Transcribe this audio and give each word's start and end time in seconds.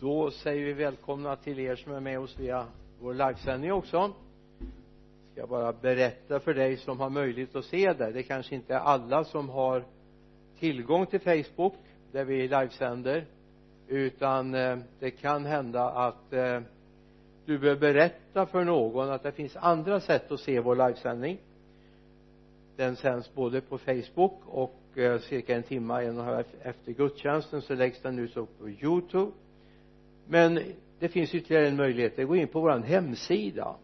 då 0.00 0.30
säger 0.30 0.64
vi 0.64 0.72
välkomna 0.72 1.36
till 1.36 1.58
er 1.58 1.76
som 1.76 1.92
är 1.92 2.00
med 2.00 2.20
oss 2.20 2.38
via 2.38 2.66
vår 3.00 3.14
livesändning 3.14 3.72
också. 3.72 4.12
Ska 5.32 5.40
jag 5.40 5.48
bara 5.48 5.72
berätta 5.72 6.40
för 6.40 6.54
dig 6.54 6.76
som 6.76 7.00
har 7.00 7.10
möjlighet 7.10 7.56
att 7.56 7.64
se 7.64 7.92
det. 7.92 8.12
Det 8.12 8.22
kanske 8.22 8.54
inte 8.54 8.74
är 8.74 8.78
alla 8.78 9.24
som 9.24 9.48
har 9.48 9.84
tillgång 10.58 11.06
till 11.06 11.20
Facebook 11.20 11.74
där 12.12 12.24
vi 12.24 12.48
livesänder 12.48 13.24
utan 13.88 14.54
eh, 14.54 14.78
det 15.00 15.10
kan 15.10 15.44
hända 15.44 15.90
att 15.90 16.32
eh, 16.32 16.60
du 17.46 17.58
behöver 17.58 17.80
berätta 17.80 18.46
för 18.46 18.64
någon 18.64 19.10
att 19.10 19.22
det 19.22 19.32
finns 19.32 19.56
andra 19.56 20.00
sätt 20.00 20.32
att 20.32 20.40
se 20.40 20.60
vår 20.60 20.76
livesändning. 20.76 21.38
Den 22.76 22.96
sänds 22.96 23.34
både 23.34 23.60
på 23.60 23.78
Facebook 23.78 24.40
och 24.46 24.98
eh, 24.98 25.20
cirka 25.20 25.56
en 25.56 25.62
timme, 25.62 25.94
en 25.94 26.18
och 26.18 26.24
en 26.24 26.34
halv 26.34 26.44
efter 26.62 26.92
gudstjänsten 26.92 27.62
så 27.62 27.74
läggs 27.74 28.00
den 28.00 28.18
ut 28.18 28.34
på 28.34 28.68
youtube 28.68 29.32
men 30.28 30.60
det 30.98 31.08
finns 31.08 31.34
ytterligare 31.34 31.68
en 31.68 31.76
möjlighet. 31.76 32.16
Det 32.16 32.24
går 32.24 32.36
in 32.36 32.48
på 32.48 32.60
vår 32.60 32.78
hemsida. 32.78 33.76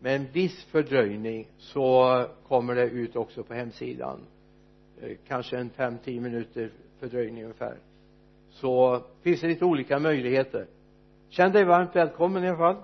Med 0.00 0.16
en 0.16 0.26
viss 0.32 0.64
fördröjning 0.64 1.48
så 1.58 2.26
kommer 2.48 2.74
det 2.74 2.84
ut 2.84 3.16
också 3.16 3.42
på 3.42 3.54
hemsidan. 3.54 4.20
Eh, 5.00 5.16
kanske 5.28 5.58
en 5.58 5.70
fem 5.70 5.98
tio 6.04 6.20
minuter 6.20 6.70
fördröjning 7.00 7.42
ungefär. 7.42 7.76
Så 8.50 9.02
finns 9.22 9.40
det 9.40 9.48
lite 9.48 9.64
olika 9.64 9.98
möjligheter. 9.98 10.66
Känn 11.28 11.52
dig 11.52 11.64
varmt 11.64 11.96
välkommen 11.96 12.44
i 12.44 12.48
alla 12.48 12.56
fall. 12.56 12.76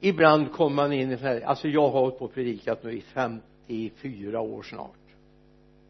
Ibland 0.00 0.52
kommer 0.52 0.76
man 0.76 0.92
in 0.92 1.10
i 1.10 1.16
så 1.16 1.24
här 1.24 1.40
alltså 1.40 1.68
jag 1.68 1.90
har 1.90 2.00
hållit 2.00 2.18
på 2.18 2.24
och 2.24 2.34
predikat 2.34 2.84
nu 2.84 2.92
i 2.92 3.00
54 3.00 4.40
år 4.40 4.62
snart. 4.62 4.90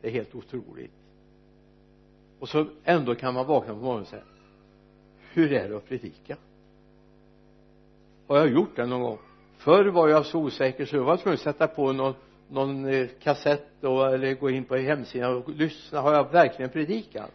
Det 0.00 0.08
är 0.08 0.12
helt 0.12 0.34
otroligt 0.34 0.99
och 2.40 2.48
så 2.48 2.66
ändå 2.84 3.14
kan 3.14 3.34
man 3.34 3.46
vakna 3.46 3.74
på 3.74 3.80
morgonen 3.80 4.02
och 4.02 4.08
säga 4.08 4.22
hur 5.32 5.52
är 5.52 5.68
det 5.68 5.76
att 5.76 5.88
predika? 5.88 6.36
Har 8.26 8.36
jag 8.36 8.48
gjort 8.48 8.76
det 8.76 8.86
någon 8.86 9.02
gång? 9.02 9.18
Förr 9.56 9.84
var 9.84 10.08
jag 10.08 10.26
så 10.26 10.38
osäker 10.38 10.84
så 10.84 10.96
jag 10.96 11.02
var 11.02 11.16
tvungen 11.16 11.34
att 11.34 11.40
sätta 11.40 11.66
på 11.66 11.92
någon, 11.92 12.14
någon 12.48 12.84
eh, 12.84 13.08
kassett 13.22 13.84
och, 13.84 14.14
eller 14.14 14.34
gå 14.34 14.50
in 14.50 14.64
på 14.64 14.76
hemsidan 14.76 15.36
och 15.36 15.48
lyssna. 15.48 16.00
Har 16.00 16.12
jag 16.12 16.32
verkligen 16.32 16.70
predikat? 16.70 17.30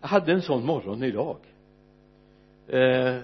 Jag 0.00 0.08
hade 0.08 0.32
en 0.32 0.42
sån 0.42 0.66
morgon 0.66 1.02
idag. 1.02 1.36
Eh, 2.68 3.16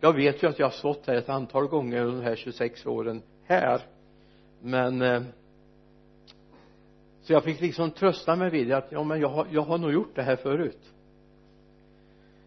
jag 0.00 0.12
vet 0.12 0.42
ju 0.42 0.48
att 0.48 0.58
jag 0.58 0.66
har 0.66 0.70
stått 0.70 1.06
här 1.06 1.14
ett 1.14 1.28
antal 1.28 1.66
gånger 1.66 2.02
under 2.02 2.22
de 2.22 2.28
här 2.28 2.36
26 2.36 2.86
åren 2.86 3.22
här. 3.44 3.80
Men 4.60 5.02
eh, 5.02 5.22
så 7.26 7.32
jag 7.32 7.44
fick 7.44 7.60
liksom 7.60 7.90
trösta 7.90 8.36
mig 8.36 8.50
vid 8.50 8.72
att 8.72 8.92
ja 8.92 9.04
men 9.04 9.20
jag 9.20 9.28
har, 9.28 9.46
jag 9.50 9.62
har 9.62 9.78
nog 9.78 9.92
gjort 9.92 10.14
det 10.14 10.22
här 10.22 10.36
förut. 10.36 10.92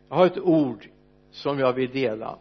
Jag 0.09 0.15
har 0.15 0.25
ett 0.25 0.39
ord 0.39 0.87
som 1.31 1.59
jag 1.59 1.73
vill 1.73 1.91
dela. 1.91 2.37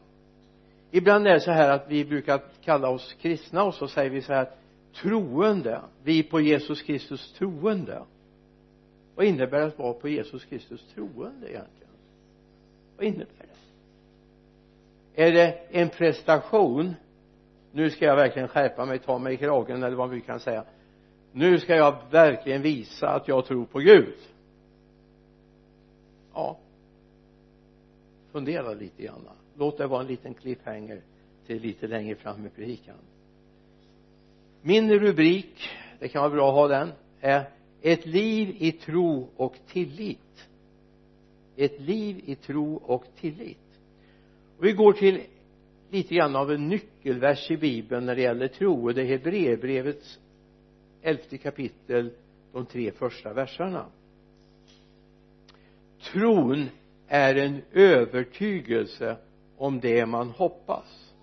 Ibland 0.91 1.27
är 1.27 1.35
det 1.35 1.41
så 1.41 1.51
här 1.51 1.71
att 1.71 1.85
vi 1.89 2.05
brukar 2.05 2.41
kalla 2.65 2.89
oss 2.89 3.17
kristna 3.21 3.65
och 3.65 3.75
så 3.75 3.89
säger 3.89 4.11
vi 4.11 4.23
så 4.23 4.33
här 4.33 4.51
troende 4.95 5.81
vi 6.03 6.23
på 6.23 6.41
Jesus 6.41 6.83
Kristus 6.83 7.33
troende. 7.33 8.03
Vad 9.15 9.27
innebär 9.27 9.61
det 9.61 9.67
att 9.67 9.79
vara 9.79 9.93
på 9.93 10.09
Jesus 10.09 10.45
Kristus 10.45 10.87
troende 10.95 11.51
egentligen? 11.51 11.93
Vad 12.97 13.07
innebär 13.07 13.47
det? 15.15 15.25
Är 15.25 15.33
det 15.33 15.59
en 15.71 15.89
prestation? 15.89 16.95
Nu 17.73 17.91
ska 17.91 18.05
jag 18.05 18.17
verkligen 18.17 18.49
skärpa 18.49 18.85
mig 18.85 18.99
ta 18.99 19.19
mig 19.19 19.35
i 19.35 19.37
kragen 19.37 19.83
eller 19.83 19.97
vad 19.97 20.11
vi 20.11 20.21
kan 20.21 20.41
säga 20.41 20.65
nu 21.33 21.59
ska 21.59 21.77
jag 21.77 21.97
verkligen 22.11 22.63
visa 22.63 23.09
att 23.09 23.29
jag 23.29 23.47
tror 23.47 23.65
på 23.65 23.79
Gud. 23.79 24.15
Ja. 26.35 26.59
Fundera 28.33 28.75
lite 28.75 29.03
grann. 29.03 29.29
Låt 29.57 29.79
det 29.79 29.87
vara 29.87 30.01
en 30.01 30.07
liten 30.07 30.35
cliffhanger 30.35 31.01
till 31.47 31.63
lite 31.63 31.87
längre 31.87 32.15
fram 32.15 32.47
i 32.47 32.49
predikan. 32.49 32.97
Min 34.63 34.99
rubrik 34.99 35.69
det 35.99 36.09
kan 36.09 36.23
vara 36.23 36.33
bra 36.33 36.49
att 36.49 36.55
ha 36.55 36.69
den 36.69 36.93
är 37.21 37.51
ett 37.83 38.07
liv 38.07 38.57
i 38.59 38.73
tro 38.73 39.29
och 39.37 39.55
tillit. 39.67 40.49
Ett 41.57 41.81
liv 41.81 42.21
i 42.25 42.35
tro 42.35 42.77
och 42.77 43.05
tillit. 43.21 43.59
Och 44.59 44.65
vi 44.65 44.73
går 44.73 44.93
till 44.93 45.21
lite 45.91 46.15
grann 46.15 46.37
av 46.37 46.53
en 46.53 46.69
nyckelvers 46.69 47.51
i 47.51 47.57
bibeln 47.57 48.07
när 48.07 48.15
det 48.15 48.23
gäller 48.23 48.49
tro 48.49 48.85
och 48.85 48.95
det 48.95 49.03
är 49.03 49.07
Hebreerbrevets 49.07 50.19
elfte 51.03 51.39
kapitel 51.39 52.11
de 52.53 52.67
tre 52.67 52.93
första 52.93 53.33
verserna. 53.33 53.87
Tron 56.13 56.69
är 57.09 57.35
en 57.35 57.63
övertygelse 57.73 59.17
om 59.57 59.81
det 59.81 60.07
man 60.07 60.31
hoppas 60.31 61.15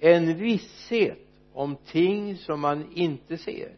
en 0.00 0.36
visshet 0.38 1.18
om 1.52 1.76
ting 1.76 2.36
som 2.36 2.60
man 2.60 2.84
inte 2.94 3.36
ser. 3.36 3.72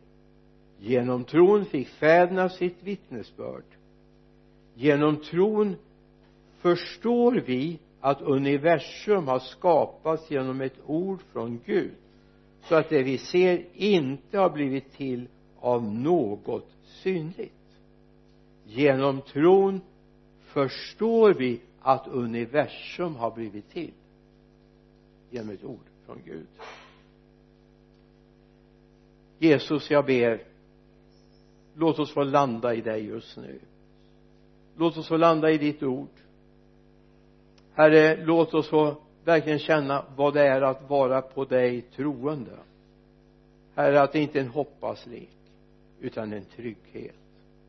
Genom 0.78 1.24
tron 1.24 1.64
fick 1.64 1.88
fäderna 1.88 2.48
sitt 2.48 2.82
vittnesbörd. 2.82 3.64
Genom 4.74 5.16
tron 5.16 5.76
förstår 6.58 7.32
vi 7.46 7.78
att 8.00 8.22
universum 8.22 9.28
har 9.28 9.38
skapats 9.38 10.30
genom 10.30 10.60
ett 10.60 10.78
ord 10.86 11.20
från 11.32 11.60
Gud 11.66 11.94
så 12.62 12.74
att 12.74 12.88
det 12.88 13.02
vi 13.02 13.18
ser 13.18 13.64
inte 13.74 14.38
har 14.38 14.50
blivit 14.50 14.92
till 14.92 15.28
av 15.60 15.84
något 15.84 16.68
synligt. 16.84 17.52
Genom 18.66 19.20
tron 19.20 19.80
förstår 20.40 21.34
vi 21.34 21.60
att 21.80 22.08
universum 22.08 23.16
har 23.16 23.30
blivit 23.30 23.70
till 23.70 23.92
genom 25.30 25.50
ett 25.50 25.64
ord 25.64 25.86
från 26.06 26.18
Gud. 26.24 26.46
Jesus 29.38 29.90
jag 29.90 30.06
ber 30.06 30.42
låt 31.74 31.98
oss 31.98 32.12
få 32.12 32.22
landa 32.22 32.74
i 32.74 32.80
dig 32.80 33.04
just 33.04 33.36
nu. 33.36 33.60
Låt 34.76 34.96
oss 34.96 35.08
få 35.08 35.16
landa 35.16 35.50
i 35.50 35.58
ditt 35.58 35.82
ord. 35.82 36.08
Herre 37.74 38.24
låt 38.24 38.54
oss 38.54 38.68
få 38.68 38.96
verkligen 39.24 39.58
känna 39.58 40.04
vad 40.16 40.34
det 40.34 40.48
är 40.48 40.62
att 40.62 40.90
vara 40.90 41.22
på 41.22 41.44
dig 41.44 41.82
troende. 41.82 42.58
Herre 43.74 44.02
att 44.02 44.12
det 44.12 44.20
inte 44.20 44.38
är 44.38 44.42
en 44.42 44.48
hoppaslek 44.48 45.36
utan 46.00 46.32
en 46.32 46.44
trygghet 46.44 47.14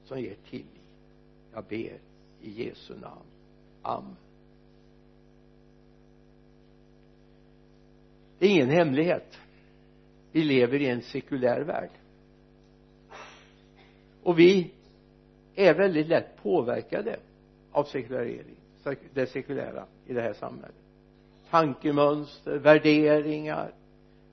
som 0.05 0.19
ger 0.19 0.35
tillit. 0.49 0.67
Jag 1.53 1.63
ber 1.63 1.97
i 2.41 2.63
Jesu 2.63 2.93
namn. 2.93 3.25
Amen. 3.81 4.15
Det 8.39 8.45
är 8.45 8.49
ingen 8.49 8.69
hemlighet. 8.69 9.37
Vi 10.31 10.43
lever 10.43 10.81
i 10.81 10.89
en 10.89 11.01
sekulär 11.01 11.61
värld. 11.61 11.89
Och 14.23 14.39
vi 14.39 14.71
är 15.55 15.73
väldigt 15.73 16.07
lätt 16.07 16.43
påverkade 16.43 17.19
av 17.71 17.83
sekularering 17.83 18.55
det 19.13 19.27
sekulära 19.27 19.85
i 20.07 20.13
det 20.13 20.21
här 20.21 20.33
samhället 20.33 20.82
tankemönster, 21.53 22.57
värderingar 22.57 23.71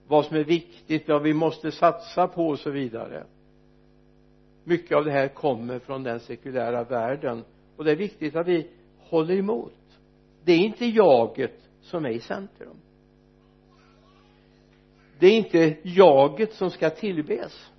vad 0.07 0.25
som 0.25 0.37
är 0.37 0.45
viktigt, 0.45 1.09
vad 1.09 1.23
vi 1.23 1.35
måste 1.35 1.73
satsa 1.73 2.29
på 2.29 2.49
och 2.49 2.59
så 2.59 2.71
vidare. 2.71 3.25
Mycket 4.65 4.97
av 4.97 5.05
det 5.05 5.11
här 5.11 5.29
kommer 5.29 5.79
från 5.79 6.03
den 6.03 6.21
sekulära 6.21 6.85
världen 6.85 7.45
och 7.77 7.85
det 7.85 7.91
är 7.91 7.97
viktigt 7.97 8.37
att 8.37 8.47
vi 8.47 8.69
håller 8.99 9.37
emot. 9.37 9.73
Det 10.45 10.53
är 10.53 10.59
inte 10.59 10.87
jaget 10.87 11.69
som 11.83 12.05
är 12.05 12.11
i 12.11 12.21
centrum. 12.21 12.77
Det 15.19 15.27
är 15.27 15.37
inte 15.37 15.77
jaget 15.83 16.53
som 16.53 16.71
ska 16.71 16.91
tillbes. 16.91 17.71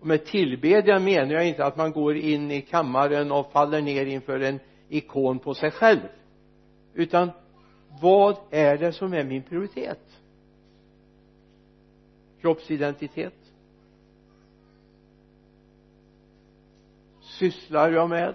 Och 0.00 0.06
med 0.06 0.24
tillbedjan 0.24 1.04
menar 1.04 1.34
jag 1.34 1.48
inte 1.48 1.64
att 1.64 1.76
man 1.76 1.92
går 1.92 2.16
in 2.16 2.50
i 2.50 2.60
kammaren 2.60 3.32
och 3.32 3.52
faller 3.52 3.80
ner 3.82 4.06
inför 4.06 4.40
en 4.40 4.60
ikon 4.88 5.38
på 5.38 5.54
sig 5.54 5.70
själv 5.70 6.00
utan 6.98 7.30
vad 8.00 8.36
är 8.50 8.78
det 8.78 8.92
som 8.92 9.12
är 9.12 9.24
min 9.24 9.42
prioritet? 9.42 10.20
Kroppsidentitet. 12.40 13.34
Sysslar 17.20 17.90
jag 17.90 18.08
med 18.08 18.34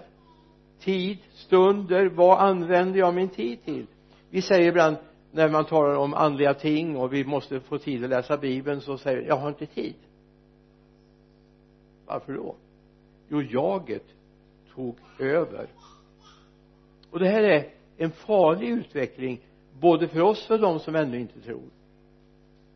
tid, 0.80 1.18
stunder, 1.32 2.06
vad 2.06 2.38
använder 2.38 2.98
jag 2.98 3.14
min 3.14 3.28
tid 3.28 3.64
till? 3.64 3.86
Vi 4.30 4.42
säger 4.42 4.68
ibland 4.68 4.96
när 5.32 5.48
man 5.48 5.64
talar 5.64 5.94
om 5.94 6.14
andliga 6.14 6.54
ting 6.54 6.96
och 6.96 7.12
vi 7.12 7.24
måste 7.24 7.60
få 7.60 7.78
tid 7.78 8.04
att 8.04 8.10
läsa 8.10 8.36
bibeln 8.36 8.80
så 8.80 8.98
säger 8.98 9.20
vi 9.20 9.26
jag 9.26 9.36
har 9.36 9.48
inte 9.48 9.66
tid. 9.66 9.94
Varför 12.06 12.32
då? 12.32 12.56
Jo 13.28 13.42
jaget 13.42 14.06
tog 14.74 14.98
över. 15.18 15.66
Och 17.10 17.18
det 17.18 17.28
här 17.28 17.42
är 17.42 17.73
en 17.96 18.10
farlig 18.10 18.68
utveckling 18.68 19.40
både 19.80 20.08
för 20.08 20.20
oss 20.20 20.42
och 20.42 20.46
för 20.46 20.58
de 20.58 20.78
som 20.80 20.94
ännu 20.94 21.20
inte 21.20 21.40
tror. 21.40 21.70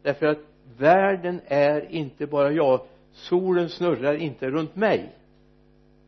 Därför 0.03 0.27
att 0.27 0.39
världen 0.79 1.41
är 1.47 1.91
inte 1.91 2.27
bara 2.27 2.53
jag. 2.53 2.81
Solen 3.13 3.69
snurrar 3.69 4.15
inte 4.15 4.51
runt 4.51 4.77
mig. 4.77 5.15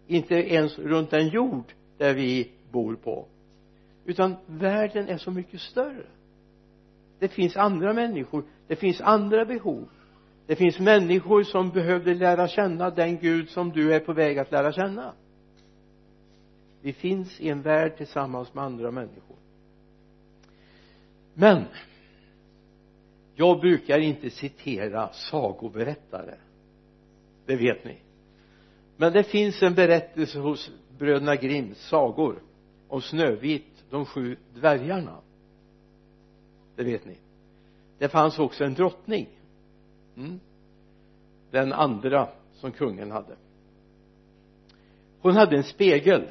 Inte 0.07 0.35
ens 0.35 0.79
runt 0.79 1.11
den 1.11 1.29
jord 1.29 1.73
där 1.99 2.15
vi 2.15 2.51
bor 2.71 2.97
på. 2.97 3.27
Utan 4.05 4.37
världen 4.47 5.09
är 5.09 5.19
så 5.19 5.31
mycket 5.31 5.61
större. 5.61 6.07
Det 7.19 7.29
finns 7.29 7.57
andra 7.57 7.93
människor. 7.93 8.45
Det 8.67 8.77
finns 8.77 9.01
andra 9.01 9.45
behov. 9.45 9.89
Det 10.47 10.57
finns 10.57 10.79
människor 10.79 11.43
som 11.43 11.71
behövde 11.71 12.15
lära 12.15 12.49
känna 12.49 12.91
den 12.91 13.19
Gud 13.19 13.49
som 13.49 13.71
du 13.71 13.95
är 13.95 14.01
på 14.01 14.13
väg 14.13 14.39
att 14.39 14.53
lära 14.53 14.73
känna 14.73 15.13
vi 16.83 16.93
finns 16.93 17.41
i 17.41 17.49
en 17.49 17.63
värld 17.63 17.97
tillsammans 17.97 18.55
med 18.55 18.65
andra 18.65 18.91
människor. 18.91 19.37
Men 21.35 21.65
jag 23.35 23.61
brukar 23.61 23.99
inte 23.99 24.31
citera 24.31 25.13
sagoberättare. 25.13 26.35
Det 27.47 27.57
vet 27.57 27.85
ni. 27.85 27.99
Men 28.97 29.13
det 29.13 29.25
finns 29.25 29.63
en 29.63 29.75
berättelse 29.75 30.39
hos 30.39 30.71
bröderna 30.99 31.37
Grimms 31.37 31.79
sagor 31.79 32.43
om 32.89 33.01
Snövit 33.01 33.85
de 33.91 34.07
sju 34.07 34.37
dvärgarna. 34.55 35.21
Det 36.77 36.85
vet 36.85 37.05
ni. 37.05 37.17
Det 37.99 38.09
fanns 38.09 38.39
också 38.39 38.65
en 38.65 38.75
drottning. 38.75 39.29
Mm. 40.17 40.41
den 41.51 41.73
andra 41.73 42.29
som 42.55 42.73
kungen 42.73 43.11
hade. 43.11 43.37
Hon 45.21 45.37
hade 45.37 45.57
en 45.57 45.65
spegel 45.65 46.31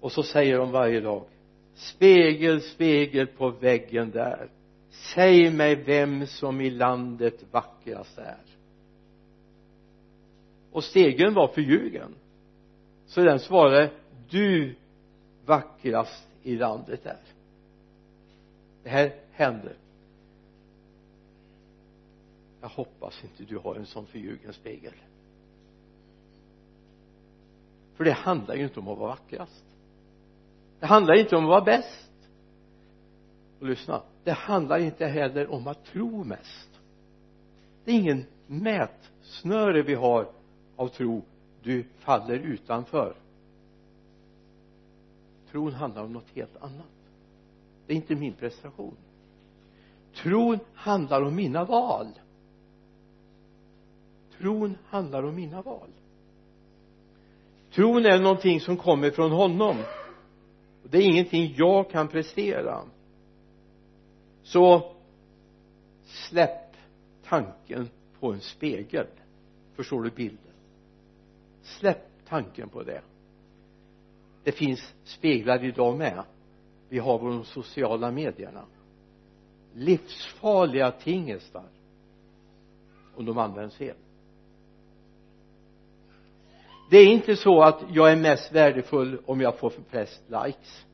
och 0.00 0.12
så 0.12 0.22
säger 0.22 0.58
de 0.58 0.70
varje 0.70 1.00
dag 1.00 1.24
spegel, 1.78 2.62
spegel 2.62 3.26
på 3.26 3.50
väggen 3.50 4.10
där. 4.10 4.50
Säg 4.90 5.50
mig 5.50 5.74
vem 5.74 6.26
som 6.26 6.60
i 6.60 6.70
landet 6.70 7.44
vackrast 7.50 8.18
är. 8.18 8.44
Och 10.72 10.84
spegeln 10.84 11.34
var 11.34 11.48
förljugen. 11.48 12.14
Så 13.06 13.20
den 13.20 13.38
svarade 13.38 13.90
du 14.30 14.74
vackrast 15.46 16.28
i 16.42 16.56
landet 16.56 17.06
är. 17.06 17.20
Det 18.82 18.88
här 18.88 19.14
händer. 19.32 19.76
Jag 22.60 22.68
hoppas 22.68 23.24
inte 23.24 23.44
du 23.54 23.58
har 23.58 23.74
en 23.74 23.86
sån 23.86 24.06
förljugen 24.06 24.52
spegel. 24.52 24.94
För 27.94 28.04
det 28.04 28.12
handlar 28.12 28.54
ju 28.54 28.64
inte 28.64 28.80
om 28.80 28.88
att 28.88 28.98
vara 28.98 29.08
vackrast 29.08 29.64
det 30.80 30.86
handlar 30.86 31.14
inte 31.14 31.36
om 31.36 31.44
att 31.44 31.50
vara 31.50 31.64
bäst. 31.64 32.10
Och 33.60 33.66
lyssna. 33.66 34.02
Det 34.24 34.32
handlar 34.32 34.78
inte 34.78 35.06
heller 35.06 35.52
om 35.52 35.66
att 35.66 35.84
tro 35.84 36.24
mest. 36.24 36.68
Det 37.84 37.90
är 37.90 37.94
ingen 37.94 38.24
mätsnöre 38.46 39.82
vi 39.82 39.94
har 39.94 40.28
av 40.76 40.88
tro. 40.88 41.22
Du 41.62 41.84
faller 41.98 42.34
utanför. 42.34 43.14
Tron 45.50 45.72
handlar 45.72 46.02
om 46.04 46.12
något 46.12 46.30
helt 46.34 46.56
annat. 46.56 46.86
Det 47.86 47.92
är 47.92 47.96
inte 47.96 48.14
min 48.14 48.32
prestation. 48.32 48.96
Tron 50.14 50.58
handlar 50.74 51.22
om 51.22 51.34
mina 51.34 51.64
val. 51.64 52.06
Tron 54.38 54.76
handlar 54.86 55.22
om 55.22 55.34
mina 55.34 55.62
val. 55.62 55.88
Tron 57.74 58.06
är 58.06 58.18
någonting 58.18 58.60
som 58.60 58.76
kommer 58.76 59.10
från 59.10 59.30
honom 59.30 59.76
det 60.90 60.98
är 60.98 61.02
ingenting 61.02 61.54
jag 61.56 61.90
kan 61.90 62.08
prestera. 62.08 62.84
Så 64.42 64.92
släpp 66.04 66.76
tanken 67.24 67.88
på 68.20 68.32
en 68.32 68.40
spegel. 68.40 69.06
Förstår 69.74 70.02
du 70.02 70.10
bilden? 70.10 70.52
Släpp 71.62 72.08
tanken 72.28 72.68
på 72.68 72.82
det. 72.82 73.02
Det 74.44 74.52
finns 74.52 74.94
speglar 75.04 75.64
idag 75.64 75.98
med. 75.98 76.22
Vi 76.88 76.98
har 76.98 77.18
de 77.18 77.44
sociala 77.44 78.10
medierna. 78.10 78.64
Livsfarliga 79.74 80.90
tingestar 80.90 81.68
om 83.16 83.24
de 83.24 83.38
används 83.38 83.76
fel 83.76 83.96
det 86.88 86.98
är 86.98 87.06
inte 87.06 87.36
så 87.36 87.62
att 87.62 87.80
jag 87.90 88.12
är 88.12 88.16
mest 88.16 88.52
värdefull 88.52 89.18
om 89.26 89.40
jag 89.40 89.58
får 89.58 89.72
flest 89.90 90.22
likes. 90.26 90.86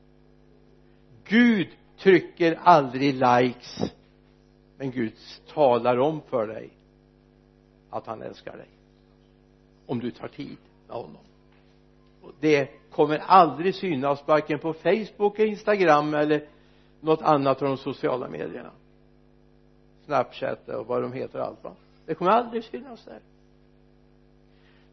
Gud 1.23 1.67
trycker 1.97 2.59
aldrig 2.63 3.13
likes 3.13 3.93
men 4.77 4.91
Gud 4.91 5.13
talar 5.53 5.97
om 5.97 6.21
för 6.21 6.47
dig 6.47 6.69
att 7.89 8.07
han 8.07 8.21
älskar 8.21 8.57
dig. 8.57 8.69
Om 9.85 9.99
du 9.99 10.11
tar 10.11 10.27
tid 10.27 10.57
med 10.87 10.95
honom. 10.95 11.21
Och 12.21 12.31
det 12.39 12.69
kommer 12.91 13.17
aldrig 13.17 13.75
synas 13.75 14.27
varken 14.27 14.59
på 14.59 14.73
Facebook, 14.73 15.39
Instagram 15.39 16.13
eller 16.13 16.47
något 17.01 17.21
annat 17.21 17.61
av 17.61 17.67
de 17.67 17.77
sociala 17.77 18.29
medierna. 18.29 18.71
Snapchat 20.05 20.69
och 20.69 20.87
vad 20.87 21.01
de 21.01 21.13
heter 21.13 21.39
allt 21.39 21.63
va 21.63 21.71
det 22.05 22.15
kommer 22.15 22.31
aldrig 22.31 22.63
synas 22.63 23.05
där 23.05 23.19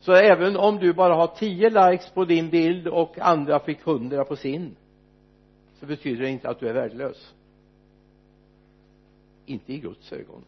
så 0.02 0.12
även 0.12 0.56
om 0.56 0.78
du 0.78 0.92
bara 0.92 1.14
har 1.14 1.26
tio 1.26 1.70
likes 1.70 2.10
på 2.10 2.24
din 2.24 2.50
bild 2.50 2.88
och 2.88 3.18
andra 3.18 3.60
fick 3.60 3.82
hundra 3.82 4.24
på 4.24 4.36
sin 4.36 4.76
så 5.80 5.86
betyder 5.86 6.22
det 6.22 6.30
inte 6.30 6.48
att 6.48 6.60
du 6.60 6.68
är 6.68 6.74
värdelös. 6.74 7.34
Inte 9.46 9.72
i 9.72 9.78
Guds 9.78 10.12
ögon. 10.12 10.44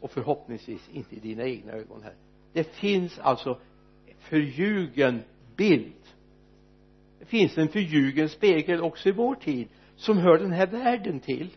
Och 0.00 0.10
förhoppningsvis 0.10 0.88
inte 0.92 1.16
i 1.16 1.18
dina 1.18 1.44
egna 1.44 1.72
ögon 1.72 2.02
här. 2.02 2.14
Det 2.52 2.64
finns 2.64 3.18
alltså 3.18 3.58
förljugen 4.18 5.22
bild. 5.56 6.02
Det 7.18 7.24
finns 7.24 7.58
en 7.58 7.68
förljugen 7.68 8.28
spegel 8.28 8.82
också 8.82 9.08
i 9.08 9.12
vår 9.12 9.34
tid 9.34 9.68
som 9.96 10.18
hör 10.18 10.38
den 10.38 10.52
här 10.52 10.66
världen 10.66 11.20
till. 11.20 11.50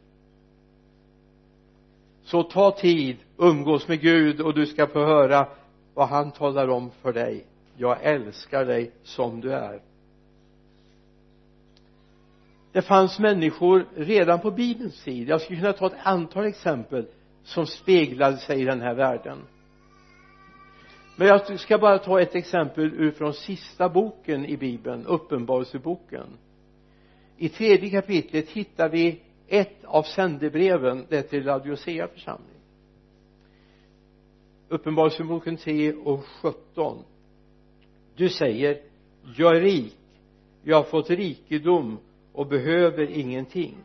Så 2.23 2.43
ta 2.43 2.71
tid 2.71 3.17
umgås 3.37 3.87
med 3.87 4.01
Gud 4.01 4.41
och 4.41 4.53
du 4.53 4.65
ska 4.65 4.87
få 4.87 4.99
höra 4.99 5.47
vad 5.93 6.07
han 6.07 6.31
talar 6.31 6.67
om 6.67 6.91
för 7.01 7.13
dig 7.13 7.45
jag 7.81 8.03
älskar 8.03 8.65
dig 8.65 8.91
som 9.03 9.41
du 9.41 9.53
är. 9.53 9.81
Det 12.71 12.81
fanns 12.81 13.19
människor 13.19 13.85
redan 13.95 14.39
på 14.39 14.51
bibelns 14.51 15.03
tid. 15.03 15.29
Jag 15.29 15.41
skulle 15.41 15.59
kunna 15.59 15.73
ta 15.73 15.87
ett 15.87 15.99
antal 16.03 16.45
exempel 16.45 17.07
som 17.43 17.67
speglade 17.67 18.37
sig 18.37 18.61
i 18.61 18.65
den 18.65 18.81
här 18.81 18.93
världen. 18.93 19.37
Men 21.15 21.27
jag 21.27 21.59
ska 21.59 21.77
bara 21.77 21.97
ta 21.97 22.21
ett 22.21 22.35
exempel 22.35 22.93
ur 22.93 23.11
från 23.11 23.33
sista 23.33 23.89
boken 23.89 24.45
i 24.45 24.57
bibeln 24.57 25.05
uppenbarelseboken. 25.05 26.27
I 27.37 27.49
tredje 27.49 27.89
kapitlet 27.89 28.49
hittar 28.49 28.89
vi 28.89 29.21
ett 29.47 29.85
av 29.85 30.03
sändebreven 30.03 31.05
det 31.09 31.21
till 31.21 31.45
Laodicea 31.45 32.07
församling 32.07 32.60
uppenbarelseboken 34.71 35.57
3 35.57 35.93
och 35.93 36.25
17 36.41 37.03
du 38.15 38.29
säger 38.29 38.81
jag 39.37 39.57
är 39.57 39.61
rik. 39.61 39.97
Jag 40.63 40.75
har 40.75 40.83
fått 40.83 41.09
rikedom 41.09 41.97
och 42.33 42.47
behöver 42.47 43.09
ingenting. 43.09 43.77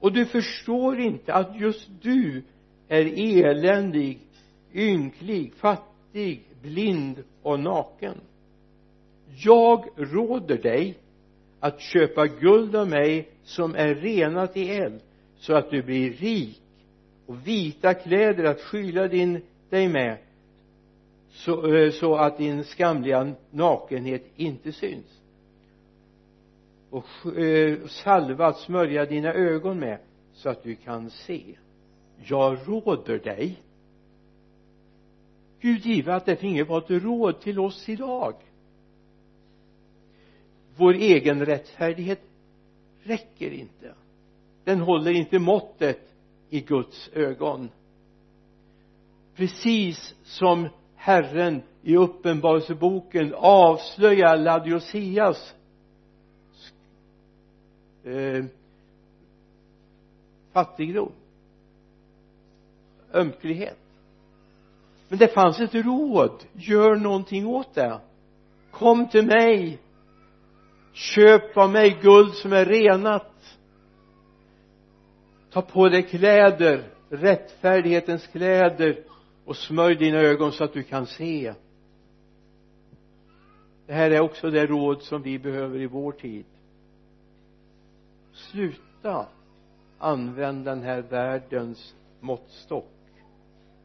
Och 0.00 0.12
du 0.12 0.26
förstår 0.26 1.00
inte 1.00 1.34
att 1.34 1.60
just 1.60 1.88
du 2.02 2.42
är 2.88 3.04
eländig 3.44 4.18
ynklig 4.74 5.54
fattig 5.54 6.44
blind 6.62 7.22
och 7.42 7.60
naken. 7.60 8.20
Jag 9.44 9.88
råder 9.96 10.58
dig 10.58 10.98
att 11.60 11.80
köpa 11.80 12.26
guld 12.26 12.76
av 12.76 12.88
mig 12.88 13.28
som 13.42 13.74
är 13.74 13.94
renat 13.94 14.56
i 14.56 14.70
eld 14.70 15.00
så 15.36 15.54
att 15.54 15.70
du 15.70 15.82
blir 15.82 16.12
rik 16.12 16.62
och 17.26 17.46
vita 17.46 17.94
kläder 17.94 18.44
att 18.44 18.60
skyla 18.60 19.08
din, 19.08 19.42
dig 19.72 19.88
med 19.88 20.18
så, 21.30 21.74
eh, 21.74 21.90
så 21.90 22.14
att 22.14 22.38
din 22.38 22.64
skamliga 22.64 23.34
nakenhet 23.50 24.24
inte 24.36 24.72
syns. 24.72 25.20
Och 26.90 27.36
eh, 27.38 27.86
salva 27.86 28.46
att 28.46 28.58
smörja 28.58 29.04
dina 29.06 29.32
ögon 29.32 29.78
med 29.78 29.98
så 30.32 30.48
att 30.48 30.62
du 30.62 30.74
kan 30.74 31.10
se. 31.10 31.42
Jag 32.24 32.58
råder 32.66 33.18
dig. 33.18 33.62
Gud 35.60 35.86
give 35.86 36.14
att 36.14 36.26
det 36.26 36.36
finge 36.36 36.64
vara 36.64 36.84
ett 36.84 37.02
råd 37.02 37.40
till 37.40 37.58
oss 37.58 37.88
idag. 37.88 38.34
Vår 40.76 40.94
egen 40.94 41.46
rättfärdighet 41.46 42.20
räcker 43.02 43.50
inte. 43.50 43.94
Den 44.64 44.80
håller 44.80 45.10
inte 45.10 45.38
måttet 45.38 46.14
i 46.50 46.60
Guds 46.60 47.10
ögon 47.12 47.68
precis 49.36 50.14
som 50.22 50.68
Herren 50.96 51.62
i 51.82 51.96
uppenbarelseboken 51.96 53.34
avslöjar 53.36 54.36
Laodikeas 54.36 55.54
eh, 58.04 58.44
fattigdom 60.52 61.12
ömklighet. 63.14 63.78
Men 65.08 65.18
det 65.18 65.28
fanns 65.28 65.60
ett 65.60 65.74
råd. 65.74 66.44
Gör 66.52 66.96
någonting 66.96 67.46
åt 67.46 67.74
det. 67.74 68.00
Kom 68.70 69.08
till 69.08 69.26
mig. 69.26 69.78
Köp 70.92 71.56
av 71.56 71.70
mig 71.70 71.98
guld 72.02 72.34
som 72.34 72.52
är 72.52 72.64
renat. 72.64 73.58
Ta 75.50 75.62
på 75.62 75.88
dig 75.88 76.02
kläder 76.02 76.84
rättfärdighetens 77.08 78.26
kläder 78.26 79.04
och 79.52 79.58
smörj 79.58 79.96
dina 79.96 80.18
ögon 80.18 80.52
så 80.52 80.64
att 80.64 80.72
du 80.72 80.82
kan 80.82 81.06
se. 81.06 81.54
Det 83.86 83.92
här 83.92 84.10
är 84.10 84.20
också 84.20 84.50
det 84.50 84.66
råd 84.66 85.02
som 85.02 85.22
vi 85.22 85.38
behöver 85.38 85.80
i 85.80 85.86
vår 85.86 86.12
tid. 86.12 86.44
Sluta 88.32 89.26
använda 89.98 90.74
den 90.74 90.82
här 90.82 91.02
världens 91.02 91.94
måttstock. 92.20 92.92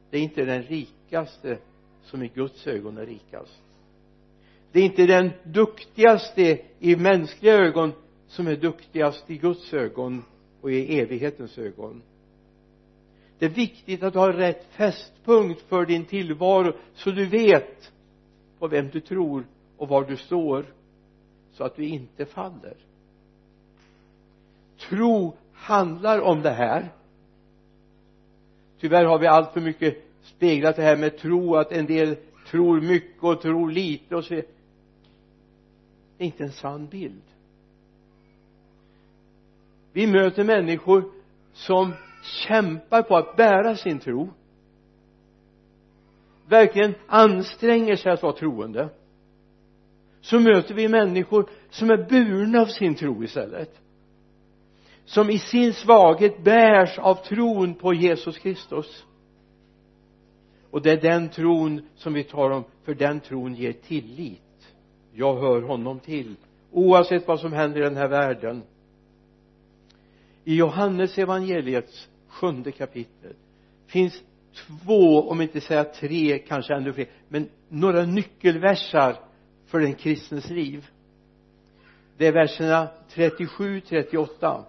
Det 0.10 0.18
är 0.18 0.22
inte 0.22 0.46
den 0.46 0.64
rikaste 0.64 1.58
som 2.04 2.24
i 2.24 2.28
Guds 2.28 2.68
ögon 2.68 2.98
är 2.98 3.06
rikast. 3.06 3.64
Det 4.72 4.80
är 4.80 4.84
inte 4.84 5.06
den 5.06 5.32
duktigaste 5.44 6.60
i 6.80 6.96
mänskliga 6.96 7.54
ögon 7.54 7.92
som 8.28 8.48
är 8.48 8.56
duktigast 8.56 9.30
i 9.30 9.38
Guds 9.38 9.74
ögon 9.74 10.24
och 10.62 10.72
i 10.72 11.00
evighetens 11.00 11.58
ögon 11.58 12.02
det 13.39 13.46
är 13.46 13.50
viktigt 13.50 14.03
att 14.03 14.13
du 14.13 14.20
har 14.20 14.34
rätt 14.34 14.65
fästpunkt 14.72 15.62
för 15.62 15.86
din 15.86 16.06
tillvaro 16.06 16.74
så 16.94 17.12
du 17.12 17.25
vet 17.25 17.91
på 18.60 18.67
vem 18.67 18.89
du 18.89 19.00
tror 19.00 19.46
och 19.77 19.88
var 19.88 20.06
du 20.06 20.17
står 20.17 20.65
så 21.53 21.63
att 21.63 21.75
du 21.75 21.86
inte 21.86 22.25
faller. 22.25 22.77
Tro 24.77 25.38
handlar 25.53 26.22
om 26.22 26.41
det 26.41 26.51
här. 26.51 26.89
Tyvärr 28.79 29.06
har 29.06 29.20
vi 29.20 29.27
allt 29.27 29.53
för 29.53 29.62
mycket 29.62 30.03
speglat 30.24 30.75
det 30.75 30.82
här 30.82 30.98
med 30.98 31.17
tro 31.17 31.56
att 31.56 31.72
en 31.72 31.86
del 31.86 32.15
tror 32.50 32.82
mycket 32.82 33.24
och 33.24 33.41
tror 33.41 33.72
lite 33.72 34.15
och 34.15 34.24
så 34.25 34.34
det 34.34 34.46
är 36.17 36.25
inte 36.25 36.44
en 36.44 36.51
sann 36.51 36.88
bild. 36.88 37.22
Vi 39.94 40.08
möter 40.08 40.44
människor 40.44 41.12
som 41.53 41.94
kämpar 42.27 43.01
på 43.01 43.17
att 43.17 43.36
bära 43.36 43.75
sin 43.75 44.00
tro. 44.00 44.29
Verkligen 46.48 46.96
anstränger 47.07 47.96
sig 47.96 48.12
att 48.12 48.24
vara 48.24 48.34
troende. 48.34 48.89
Så 50.22 50.39
möter 50.39 50.74
vi 50.74 50.88
människor 50.88 51.50
som 51.69 51.89
är 51.89 52.10
burna 52.10 52.62
av 52.62 52.65
sin 52.65 52.96
tro 52.96 53.24
istället. 53.24 53.81
Som 55.05 55.29
i 55.29 55.39
sin 55.39 55.74
svaghet 55.74 56.43
bärs 56.43 57.00
av 57.00 57.15
tron 57.15 57.74
på 57.74 57.93
Jesus 57.93 58.38
Kristus. 58.38 59.05
Och 60.72 60.81
det 60.81 60.91
är 60.91 61.01
den 61.01 61.29
tron 61.29 61.81
som 61.96 62.13
vi 62.13 62.24
tar 62.24 62.50
om 62.50 62.63
för 62.84 62.93
den 62.93 63.19
tron 63.19 63.55
ger 63.55 63.74
tillit. 63.74 64.41
Jag 65.13 65.36
hör 65.36 65.62
honom 65.62 66.00
till 66.00 66.36
oavsett 66.72 67.27
vad 67.27 67.39
som 67.39 67.53
händer 67.53 67.81
i 67.81 67.84
den 67.84 67.98
här 67.98 68.07
världen. 68.07 68.63
I 70.43 70.55
Johannes 70.55 71.17
evangeliets 71.17 72.10
sjunde 72.38 72.72
kapitlet. 72.72 73.38
Finns 73.88 74.22
två, 74.67 75.29
om 75.29 75.41
inte 75.41 75.62
säga 75.62 75.84
tre, 75.84 76.39
kanske 76.39 76.74
ännu 76.74 76.94
fler 76.94 77.08
men 77.27 77.50
några 77.70 78.06
nyckelversar 78.06 79.20
för 79.65 79.79
den 79.79 79.94
kristnes 79.94 80.50
liv. 80.50 80.88
Det 82.17 82.27
är 82.27 82.32
verserna 82.32 82.88
37, 83.10 83.82
38 83.82 84.65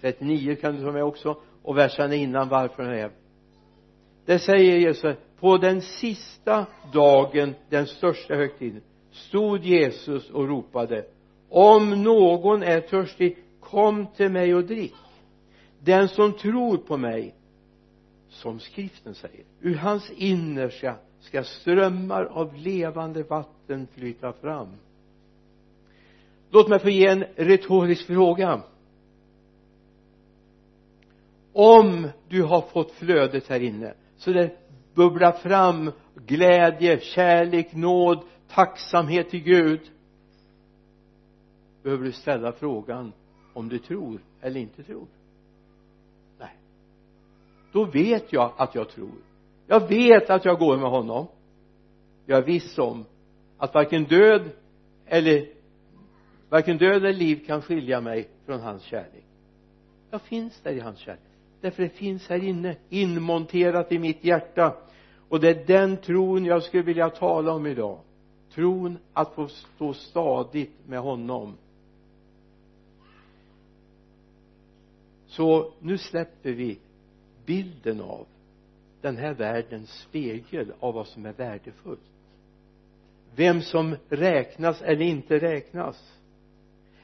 39 0.00 0.56
kan 0.56 0.76
du 0.76 0.82
ta 0.82 0.92
med 0.92 1.04
också 1.04 1.36
och 1.62 1.76
verserna 1.76 2.14
innan 2.14 2.48
varför 2.48 2.82
den 2.82 2.92
är. 2.92 3.10
Det 4.24 4.38
säger 4.38 4.78
Jesus 4.78 5.16
på 5.40 5.56
den 5.56 5.80
sista 5.80 6.66
dagen 6.92 7.54
den 7.70 7.86
största 7.86 8.34
högtiden 8.34 8.82
stod 9.10 9.64
Jesus 9.64 10.30
och 10.30 10.48
ropade 10.48 11.04
om 11.48 12.02
någon 12.02 12.62
är 12.62 12.80
törstig 12.80 13.36
kom 13.60 14.06
till 14.16 14.30
mig 14.30 14.54
och 14.54 14.64
drick 14.64 14.94
den 15.84 16.08
som 16.08 16.32
tror 16.32 16.76
på 16.76 16.96
mig 16.96 17.34
som 18.28 18.60
skriften 18.60 19.14
säger 19.14 19.44
ur 19.60 19.74
hans 19.74 20.10
innersta 20.10 20.96
ska 21.20 21.44
strömmar 21.44 22.24
av 22.24 22.56
levande 22.56 23.22
vatten 23.22 23.86
flyta 23.94 24.32
fram. 24.32 24.68
Låt 26.50 26.68
mig 26.68 26.78
få 26.78 26.90
ge 26.90 27.06
en 27.06 27.24
retorisk 27.36 28.06
fråga. 28.06 28.62
Om 31.52 32.08
du 32.28 32.42
har 32.42 32.60
fått 32.60 32.90
flödet 32.90 33.48
här 33.48 33.60
inne 33.60 33.94
så 34.16 34.32
det 34.32 34.56
bubblar 34.94 35.32
fram 35.32 35.92
glädje, 36.26 37.00
kärlek, 37.00 37.72
nåd, 37.72 38.24
tacksamhet 38.48 39.30
till 39.30 39.42
Gud 39.42 39.80
behöver 41.82 42.04
du 42.04 42.12
ställa 42.12 42.52
frågan 42.52 43.12
om 43.52 43.68
du 43.68 43.78
tror 43.78 44.20
eller 44.40 44.60
inte 44.60 44.82
tror 44.82 45.06
då 47.74 47.84
vet 47.84 48.32
jag 48.32 48.52
att 48.56 48.74
jag 48.74 48.88
tror. 48.88 49.18
Jag 49.66 49.88
vet 49.88 50.30
att 50.30 50.44
jag 50.44 50.58
går 50.58 50.76
med 50.76 50.90
honom. 50.90 51.26
Jag 52.26 52.38
är 52.38 52.42
viss 52.42 52.78
om 52.78 53.04
att 53.58 53.74
varken 53.74 54.04
död 54.04 54.50
eller 55.06 55.48
varken 56.48 56.78
död 56.78 56.96
eller 56.96 57.12
liv 57.12 57.46
kan 57.46 57.62
skilja 57.62 58.00
mig 58.00 58.28
från 58.46 58.60
hans 58.60 58.82
kärlek. 58.82 59.24
Jag 60.10 60.22
finns 60.22 60.60
där 60.62 60.72
i 60.72 60.80
hans 60.80 60.98
kärlek. 60.98 61.20
Därför 61.60 61.82
det 61.82 61.88
finns 61.88 62.28
här 62.28 62.44
inne 62.44 62.76
inmonterat 62.88 63.92
i 63.92 63.98
mitt 63.98 64.24
hjärta. 64.24 64.76
Och 65.28 65.40
det 65.40 65.48
är 65.48 65.66
den 65.66 65.96
tron 65.96 66.44
jag 66.44 66.62
skulle 66.62 66.82
vilja 66.82 67.10
tala 67.10 67.52
om 67.52 67.66
idag. 67.66 67.98
Tron 68.54 68.98
att 69.12 69.34
få 69.34 69.48
stå 69.48 69.94
stadigt 69.94 70.74
med 70.86 71.00
honom. 71.00 71.56
Så 75.26 75.72
nu 75.80 75.98
släpper 75.98 76.52
vi 76.52 76.78
bilden 77.46 78.00
av 78.00 78.26
den 79.00 79.16
här 79.16 79.34
världens 79.34 79.90
spegel 79.90 80.72
av 80.80 80.94
vad 80.94 81.06
som 81.06 81.26
är 81.26 81.32
värdefullt. 81.32 82.00
Vem 83.36 83.62
som 83.62 83.96
räknas 84.08 84.82
eller 84.82 85.04
inte 85.04 85.38
räknas. 85.38 86.14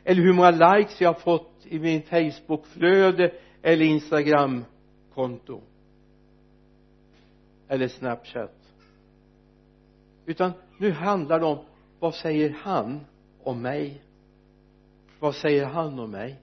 Eller 0.05 0.23
hur 0.23 0.33
många 0.33 0.51
likes 0.51 1.01
jag 1.01 1.09
har 1.09 1.21
fått 1.21 1.53
i 1.65 1.79
min 1.79 2.03
facebookflöde 2.03 3.33
eller 3.63 3.85
instagramkonto. 3.85 5.61
Eller 7.69 7.89
snapchat. 7.89 8.57
Utan 10.27 10.53
nu 10.79 10.91
handlar 10.91 11.41
det 11.41 11.47
om 11.47 11.59
vad 11.99 12.15
säger 12.15 12.51
han 12.51 13.01
om 13.43 13.63
mig? 13.63 14.03
Vad 15.21 15.35
säger 15.35 15.67
han 15.67 15.99
om 15.99 16.11
mig? 16.11 16.37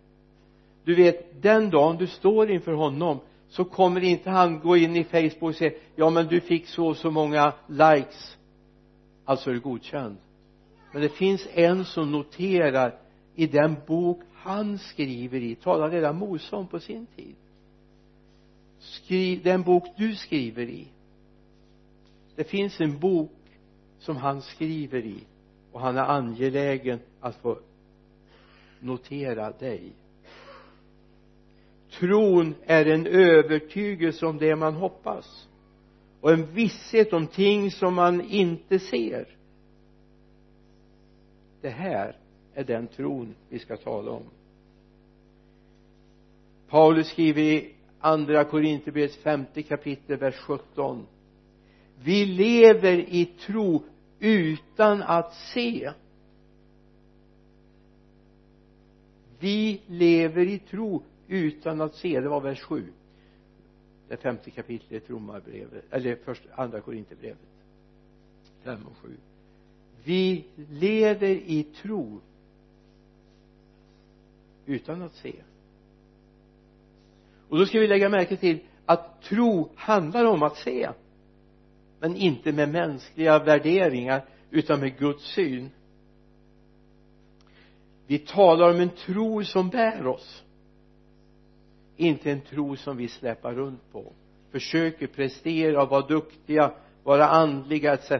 Du 0.84 0.96
vet 0.96 1.42
den 1.42 1.70
dagen 1.70 1.98
du 1.98 2.08
står 2.08 2.52
inför 2.52 2.72
honom 2.72 3.20
så 3.50 3.66
kommer 3.66 4.04
inte 4.04 4.30
han 4.30 4.60
gå 4.60 4.78
in 4.78 4.96
i 4.96 5.04
facebook 5.04 5.50
och 5.50 5.56
säga 5.56 5.72
ja 5.96 6.10
men 6.10 6.28
du 6.28 6.42
fick 6.42 6.68
så 6.68 6.88
och 6.88 6.98
så 6.98 7.12
många 7.12 7.54
likes. 7.68 8.38
Alltså 9.26 9.50
är 9.50 9.54
du 9.54 9.60
godkänd? 9.60 10.18
Men 10.94 11.02
det 11.02 11.10
finns 11.10 11.48
en 11.54 11.86
som 11.86 12.12
noterar 12.12 12.96
i 13.36 13.48
den 13.48 13.76
bok 13.88 14.22
han 14.34 14.78
skriver 14.78 15.40
i. 15.40 15.56
Talar 15.56 15.90
redan 15.90 16.18
Mose 16.18 16.56
om 16.56 16.68
på 16.68 16.80
sin 16.80 17.06
tid. 17.06 17.36
Skriv 18.80 19.44
den 19.44 19.64
bok 19.64 19.84
du 19.98 20.16
skriver 20.16 20.70
i. 20.70 20.88
Det 22.36 22.44
finns 22.44 22.82
en 22.82 23.00
bok 23.00 23.32
som 24.00 24.18
han 24.18 24.42
skriver 24.42 25.06
i. 25.06 25.24
Och 25.72 25.82
han 25.82 25.98
är 25.98 26.04
angelägen 26.04 27.00
att 27.20 27.36
få 27.36 27.60
notera 28.80 29.52
dig 29.52 29.92
tron 32.00 32.56
är 32.66 32.86
en 32.86 33.08
övertygelse 33.08 34.26
om 34.26 34.38
det 34.38 34.56
man 34.56 34.74
hoppas. 34.74 35.48
Och 36.22 36.32
en 36.32 36.46
visshet 36.54 37.14
om 37.14 37.28
ting 37.28 37.72
som 37.72 37.94
man 37.94 38.22
inte 38.22 38.80
ser. 38.80 39.28
Det 41.62 41.70
här 41.70 42.16
är 42.54 42.64
den 42.64 42.88
tron 42.88 43.36
vi 43.50 43.60
ska 43.60 43.78
tala 43.78 44.12
om. 44.12 44.24
Paulus 46.70 47.08
skriver 47.08 47.42
i 47.42 47.74
andra 48.00 48.44
Korinthierbrevets 48.44 49.18
femte 49.18 49.64
kapitel 49.64 50.18
vers 50.18 50.36
17 50.36 51.08
vi 52.04 52.26
lever 52.26 52.98
i 52.98 53.26
tro 53.26 53.84
utan 54.20 55.04
att 55.04 55.34
se. 55.34 55.92
Vi 59.40 59.82
lever 59.88 60.46
i 60.46 60.60
tro 60.60 61.04
utan 61.28 61.82
att 61.82 61.96
se 61.96 62.20
det 62.20 62.30
var 62.30 62.42
vers 62.42 62.62
7 62.62 62.94
det 64.08 64.18
femte 64.18 64.52
kapitlet 64.52 65.10
romarbrevet 65.10 65.84
eller 65.92 66.16
först 66.16 66.44
andra 66.56 66.82
korinthierbrevet. 66.82 67.38
5 68.64 68.88
och 68.88 68.98
7 68.98 69.18
vi 70.08 70.46
lever 70.70 71.30
i 71.30 71.64
tro 71.64 72.22
utan 74.66 75.02
att 75.02 75.16
se. 75.16 75.34
Och 77.50 77.58
då 77.58 77.66
ska 77.66 77.80
vi 77.80 77.88
lägga 77.88 78.10
märke 78.10 78.38
till 78.38 78.60
att 78.86 79.22
tro 79.22 79.72
handlar 79.76 80.26
om 80.26 80.44
att 80.44 80.58
se 80.58 80.90
men 82.00 82.16
inte 82.16 82.52
med 82.52 82.70
mänskliga 82.70 83.40
värderingar 83.40 84.26
utan 84.52 84.80
med 84.80 84.98
Guds 84.98 85.24
syn. 85.24 85.70
Vi 88.08 88.20
talar 88.20 88.74
om 88.74 88.80
en 88.80 88.90
tro 88.90 89.44
som 89.44 89.70
bär 89.70 90.08
oss 90.08 90.44
inte 91.98 92.32
en 92.32 92.42
tro 92.42 92.76
som 92.76 92.98
vi 92.98 93.08
släpar 93.08 93.54
runt 93.54 93.92
på. 93.92 94.14
Försöker 94.52 95.08
prestera, 95.08 95.86
vara 95.86 96.08
duktiga, 96.08 96.72
vara 97.04 97.28
andliga 97.28 97.94
etc 97.94 98.12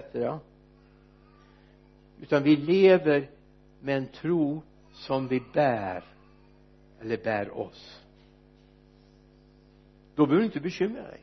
utan 2.22 2.44
vi 2.44 2.56
lever 2.56 3.30
med 3.82 3.98
en 3.98 4.08
tro 4.08 4.62
som 4.94 5.28
vi 5.28 5.44
bär 5.54 6.04
eller 7.02 7.18
bär 7.18 7.58
oss. 7.58 8.02
Då 10.16 10.26
behöver 10.26 10.40
du 10.40 10.46
inte 10.46 10.60
bekymra 10.60 11.02
dig. 11.02 11.22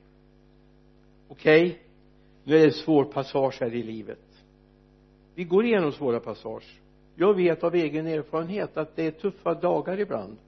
Okej? 1.29 1.67
Okay, 1.67 1.79
nu 2.45 2.55
är 2.55 2.59
det 2.59 2.65
en 2.65 2.73
svår 2.73 3.05
passage 3.05 3.57
här 3.61 3.75
i 3.75 3.83
livet. 3.83 4.19
Vi 5.35 5.45
går 5.45 5.65
igenom 5.65 5.93
svåra 5.93 6.21
passage. 6.21 6.81
Jag 7.15 7.35
vet 7.35 7.65
av 7.65 7.75
egen 7.75 8.07
erfarenhet 8.07 8.77
att 8.77 8.97
det 8.97 9.07
är 9.07 9.11
tuffa 9.11 9.55
dagar 9.55 10.01
ibland 10.01 10.39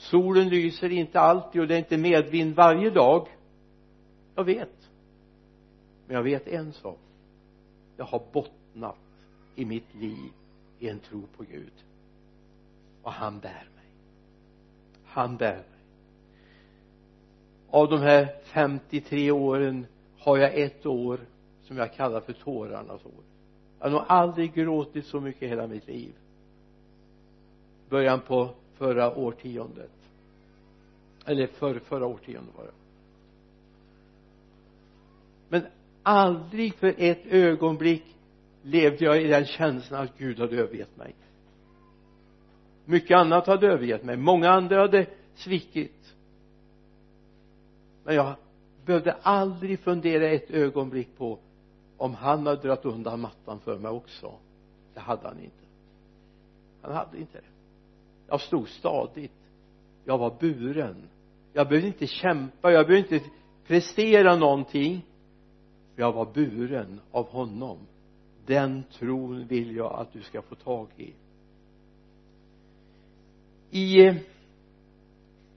solen 0.00 0.48
lyser 0.48 0.92
inte 0.92 1.20
alltid 1.20 1.60
och 1.60 1.68
det 1.68 1.74
är 1.74 1.78
inte 1.78 1.96
medvind 1.96 2.54
varje 2.54 2.90
dag. 2.90 3.28
Jag 4.34 4.44
vet. 4.44 4.90
Men 6.06 6.16
jag 6.16 6.22
vet 6.22 6.48
en 6.48 6.72
sak. 6.72 6.98
Jag 7.96 8.04
har 8.04 8.22
bottnat 8.32 8.98
i 9.56 9.64
mitt 9.64 9.94
liv 9.94 10.32
i 10.78 10.88
en 10.88 10.98
tro 10.98 11.22
på 11.36 11.42
Gud. 11.42 11.72
Och 13.02 13.12
han 13.12 13.38
bär 13.38 13.68
mig. 13.76 13.90
Han 15.04 15.36
bär 15.36 15.56
mig. 15.56 15.64
Av 17.70 17.88
de 17.88 18.00
här 18.00 18.28
53 18.44 19.30
åren 19.30 19.86
har 20.18 20.38
jag 20.38 20.58
ett 20.58 20.86
år 20.86 21.20
som 21.62 21.76
jag 21.76 21.94
kallar 21.94 22.20
för 22.20 22.32
tårarnas 22.32 23.04
år. 23.04 23.24
Jag 23.78 23.86
har 23.86 23.90
nog 23.90 24.04
aldrig 24.08 24.54
gråtit 24.54 25.06
så 25.06 25.20
mycket 25.20 25.42
i 25.42 25.46
hela 25.46 25.66
mitt 25.66 25.86
liv. 25.86 26.12
Början 27.88 28.20
på 28.20 28.50
förra 28.80 29.16
årtiondet. 29.16 29.90
Eller 31.26 31.46
för, 31.46 31.78
förra 31.78 32.06
årtiondet 32.06 32.54
var 32.56 32.64
det. 32.64 32.72
Men 35.48 35.66
aldrig 36.02 36.74
för 36.74 36.94
ett 36.98 37.26
ögonblick 37.26 38.04
levde 38.62 39.04
jag 39.04 39.22
i 39.22 39.26
den 39.26 39.44
känslan 39.44 40.04
att 40.04 40.18
Gud 40.18 40.38
hade 40.38 40.56
övergett 40.56 40.96
mig. 40.96 41.14
Mycket 42.84 43.16
annat 43.16 43.46
hade 43.46 43.66
övergett 43.66 44.04
mig. 44.04 44.16
Många 44.16 44.50
andra 44.50 44.80
hade 44.80 45.06
svikit. 45.34 46.14
Men 48.04 48.14
jag 48.14 48.34
behövde 48.84 49.12
aldrig 49.12 49.80
fundera 49.80 50.28
ett 50.28 50.50
ögonblick 50.50 51.16
på 51.16 51.38
om 51.96 52.14
han 52.14 52.46
hade 52.46 52.62
dragit 52.62 52.84
undan 52.84 53.20
mattan 53.20 53.60
för 53.60 53.78
mig 53.78 53.90
också. 53.90 54.32
Det 54.94 55.00
hade 55.00 55.28
han 55.28 55.38
inte. 55.38 55.64
Han 56.82 56.92
hade 56.92 57.18
inte 57.18 57.38
det 57.38 57.49
jag 58.30 58.40
stod 58.40 58.68
stadigt. 58.68 59.32
Jag 60.04 60.18
var 60.18 60.36
buren. 60.40 61.08
Jag 61.52 61.68
behövde 61.68 61.88
inte 61.88 62.06
kämpa. 62.06 62.72
Jag 62.72 62.86
behövde 62.86 63.16
inte 63.16 63.28
prestera 63.66 64.36
någonting. 64.36 65.06
Jag 65.96 66.12
var 66.12 66.32
buren 66.34 67.00
av 67.10 67.28
honom. 67.28 67.78
Den 68.46 68.84
tron 68.98 69.46
vill 69.46 69.76
jag 69.76 69.92
att 69.92 70.12
du 70.12 70.22
ska 70.22 70.42
få 70.42 70.54
tag 70.54 70.88
i. 70.96 71.12
I 73.70 74.06
eh, 74.06 74.14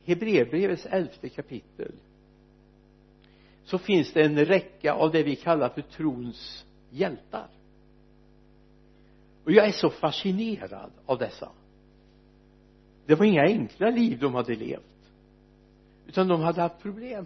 Hebreerbrevets 0.06 0.86
elfte 0.86 1.30
kapitel 1.30 1.92
så 3.66 3.78
finns 3.78 4.14
det 4.14 4.24
en 4.24 4.46
räcka 4.46 4.94
av 4.94 5.12
det 5.12 5.24
vi 5.24 5.36
kallar 5.36 5.70
för 5.70 5.82
trons 5.82 6.66
hjältar. 6.90 7.48
Och 9.44 9.52
jag 9.52 9.68
är 9.68 9.72
så 9.72 9.90
fascinerad 9.90 10.92
av 11.06 11.18
dessa 11.18 11.52
det 13.06 13.16
var 13.16 13.26
inga 13.26 13.44
enkla 13.44 13.90
liv 13.90 14.20
de 14.20 14.36
hade 14.36 14.56
levt. 14.56 14.82
Utan 16.08 16.28
de 16.28 16.42
hade 16.42 16.62
haft 16.62 16.82
problem. 16.82 17.26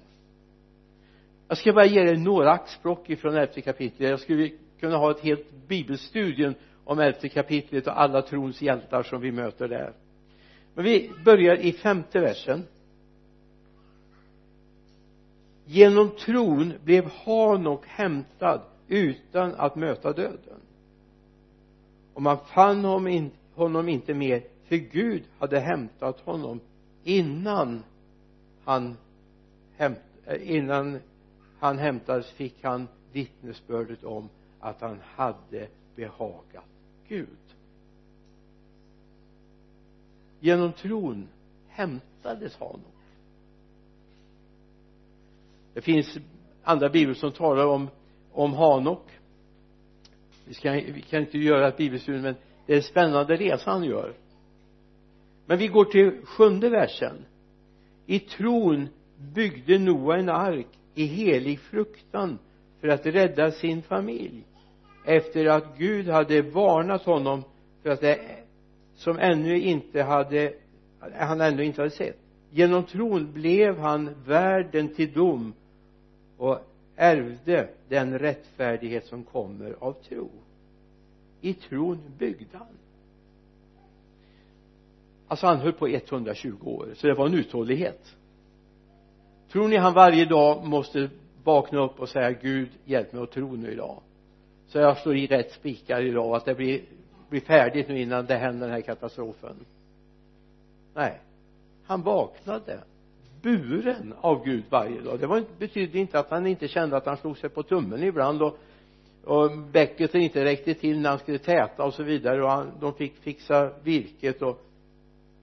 Jag 1.47 1.57
ska 1.57 1.73
bara 1.73 1.85
ge 1.85 2.01
er 2.01 2.15
några 2.15 2.51
axplock 2.51 3.09
ifrån 3.09 3.35
elfte 3.35 3.61
kapitlet. 3.61 4.09
Jag 4.09 4.19
skulle 4.19 4.51
kunna 4.79 4.97
ha 4.97 5.11
ett 5.11 5.19
helt 5.19 5.67
bibelstudium 5.67 6.53
om 6.83 6.99
elfte 6.99 7.29
kapitlet 7.29 7.87
och 7.87 8.01
alla 8.01 8.21
trons 8.21 8.61
hjältar 8.61 9.03
som 9.03 9.21
vi 9.21 9.31
möter 9.31 9.67
där. 9.67 9.93
Men 10.73 10.85
vi 10.85 11.11
börjar 11.25 11.55
i 11.55 11.71
femte 11.71 12.19
versen. 12.19 12.63
Genom 15.65 16.09
tron 16.09 16.73
blev 16.83 17.11
Hanok 17.11 17.85
hämtad 17.87 18.61
utan 18.87 19.55
att 19.55 19.75
möta 19.75 20.13
döden. 20.13 20.61
Och 22.13 22.21
man 22.21 22.37
fann 22.37 22.85
honom, 23.55 23.89
inte 23.89 24.13
mer 24.13 24.43
för 24.67 24.75
Gud 24.75 25.23
hade 25.39 25.59
hämtat 25.59 26.19
honom 26.19 26.59
innan 27.03 27.83
han 28.63 28.97
hämt, 29.77 29.99
innan 30.41 30.99
han 31.59 31.77
hämtades 31.77 32.31
fick 32.31 32.63
han 32.63 32.87
vittnesbördet 33.11 34.03
om 34.03 34.29
att 34.59 34.81
han 34.81 34.99
hade 35.15 35.67
behagat 35.95 36.65
Gud. 37.07 37.27
Genom 40.39 40.73
tron 40.73 41.27
hämtades 41.67 42.55
Hanok 42.55 42.97
det 45.77 45.81
finns 45.81 46.17
andra 46.63 46.89
biblar 46.89 47.13
som 47.13 47.31
talar 47.31 47.65
om 47.65 47.89
om 48.31 48.53
Hanok. 48.53 49.11
Vi, 50.45 50.53
ska, 50.53 50.71
vi 50.71 51.01
kan 51.09 51.21
inte 51.21 51.37
göra 51.37 51.67
ett 51.67 51.77
bibelstudium 51.77 52.23
men 52.23 52.35
det 52.65 52.73
är 52.73 52.77
en 52.77 52.83
spännande 52.83 53.35
resa 53.35 53.71
han 53.71 53.83
gör 53.83 54.13
men 55.47 55.57
vi 55.57 55.67
går 55.67 55.85
till 55.85 56.11
sjunde 56.23 56.69
versen. 56.69 57.25
I 58.05 58.19
tron 58.19 58.87
byggde 59.33 59.77
Noa 59.77 60.17
en 60.17 60.29
ark 60.29 60.67
i 60.95 61.05
helig 61.05 61.59
fruktan 61.59 62.39
för 62.81 62.87
att 62.87 63.05
rädda 63.05 63.51
sin 63.51 63.81
familj 63.81 64.43
efter 65.05 65.45
att 65.45 65.77
Gud 65.77 66.07
hade 66.07 66.41
varnat 66.41 67.03
honom 67.03 67.43
för 67.83 67.89
att 67.89 68.01
det 68.01 68.19
som 68.95 69.19
ännu 69.19 69.59
inte 69.59 70.03
hade 70.03 70.53
han 71.13 71.41
ännu 71.41 71.65
inte 71.65 71.81
hade 71.81 71.91
sett. 71.91 72.19
Genom 72.51 72.83
tron 72.83 73.33
blev 73.33 73.77
han 73.77 74.09
värden 74.25 74.95
till 74.95 75.13
dom 75.13 75.53
och 76.37 76.59
ärvde 76.95 77.69
den 77.89 78.19
rättfärdighet 78.19 79.05
som 79.05 79.23
kommer 79.23 79.75
av 79.79 79.93
tro. 79.93 80.29
I 81.41 81.53
tron 81.53 81.99
byggde 82.17 82.57
han 82.57 82.67
alltså 85.27 85.47
han 85.47 85.57
höll 85.57 85.73
på 85.73 85.87
120 85.87 86.57
år 86.63 86.89
så 86.95 87.07
det 87.07 87.13
var 87.13 87.25
en 87.25 87.33
uthållighet. 87.33 88.15
Tror 89.51 89.67
ni 89.67 89.77
han 89.77 89.93
varje 89.93 90.25
dag 90.25 90.65
måste 90.65 91.09
vakna 91.43 91.79
upp 91.79 91.99
och 91.99 92.09
säga 92.09 92.31
Gud 92.31 92.69
hjälp 92.85 93.13
mig 93.13 93.23
att 93.23 93.31
tro 93.31 93.55
nu 93.55 93.71
idag. 93.71 94.01
Så 94.67 94.77
jag 94.77 94.97
slår 94.97 95.15
i 95.15 95.27
rätt 95.27 95.51
spikar 95.51 96.01
idag 96.01 96.35
att 96.35 96.45
det 96.45 96.55
blir, 96.55 96.81
blir 97.29 97.41
färdigt 97.41 97.87
nu 97.87 98.01
innan 98.01 98.25
det 98.25 98.35
händer 98.35 98.67
den 98.67 98.75
här 98.75 98.81
katastrofen. 98.81 99.55
Nej. 100.93 101.19
Han 101.85 102.01
vaknade 102.01 102.79
buren 103.41 104.13
av 104.21 104.45
Gud 104.45 104.63
varje 104.69 105.01
dag. 105.01 105.19
Det 105.19 105.27
var, 105.27 105.43
betydde 105.57 105.99
inte 105.99 106.19
att 106.19 106.29
han 106.29 106.47
inte 106.47 106.67
kände 106.67 106.97
att 106.97 107.05
han 107.05 107.17
slog 107.17 107.37
sig 107.37 107.49
på 107.49 107.63
tummen 107.63 108.03
ibland 108.03 108.41
och, 108.41 108.57
och 109.23 109.57
bäcket 109.71 110.15
inte 110.15 110.45
räckte 110.45 110.73
till 110.73 110.99
när 110.99 111.09
han 111.09 111.19
skulle 111.19 111.37
täta 111.37 111.83
och 111.83 111.93
så 111.93 112.03
vidare 112.03 112.43
och 112.43 112.51
han, 112.51 112.71
de 112.79 112.93
fick 112.93 113.15
fixa 113.15 113.71
virket 113.83 114.41
och 114.41 114.66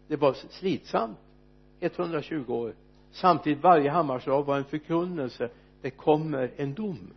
det 0.09 0.17
var 0.17 0.33
slitsamt. 0.33 1.19
120 1.81 2.45
år. 2.49 2.75
Samtidigt 3.13 3.63
varje 3.63 3.91
hammarslag 3.91 4.43
var 4.45 4.57
en 4.57 4.65
förkunnelse. 4.65 5.49
Det 5.83 5.91
kommer 5.91 6.51
en 6.57 6.75
dom. 6.75 7.11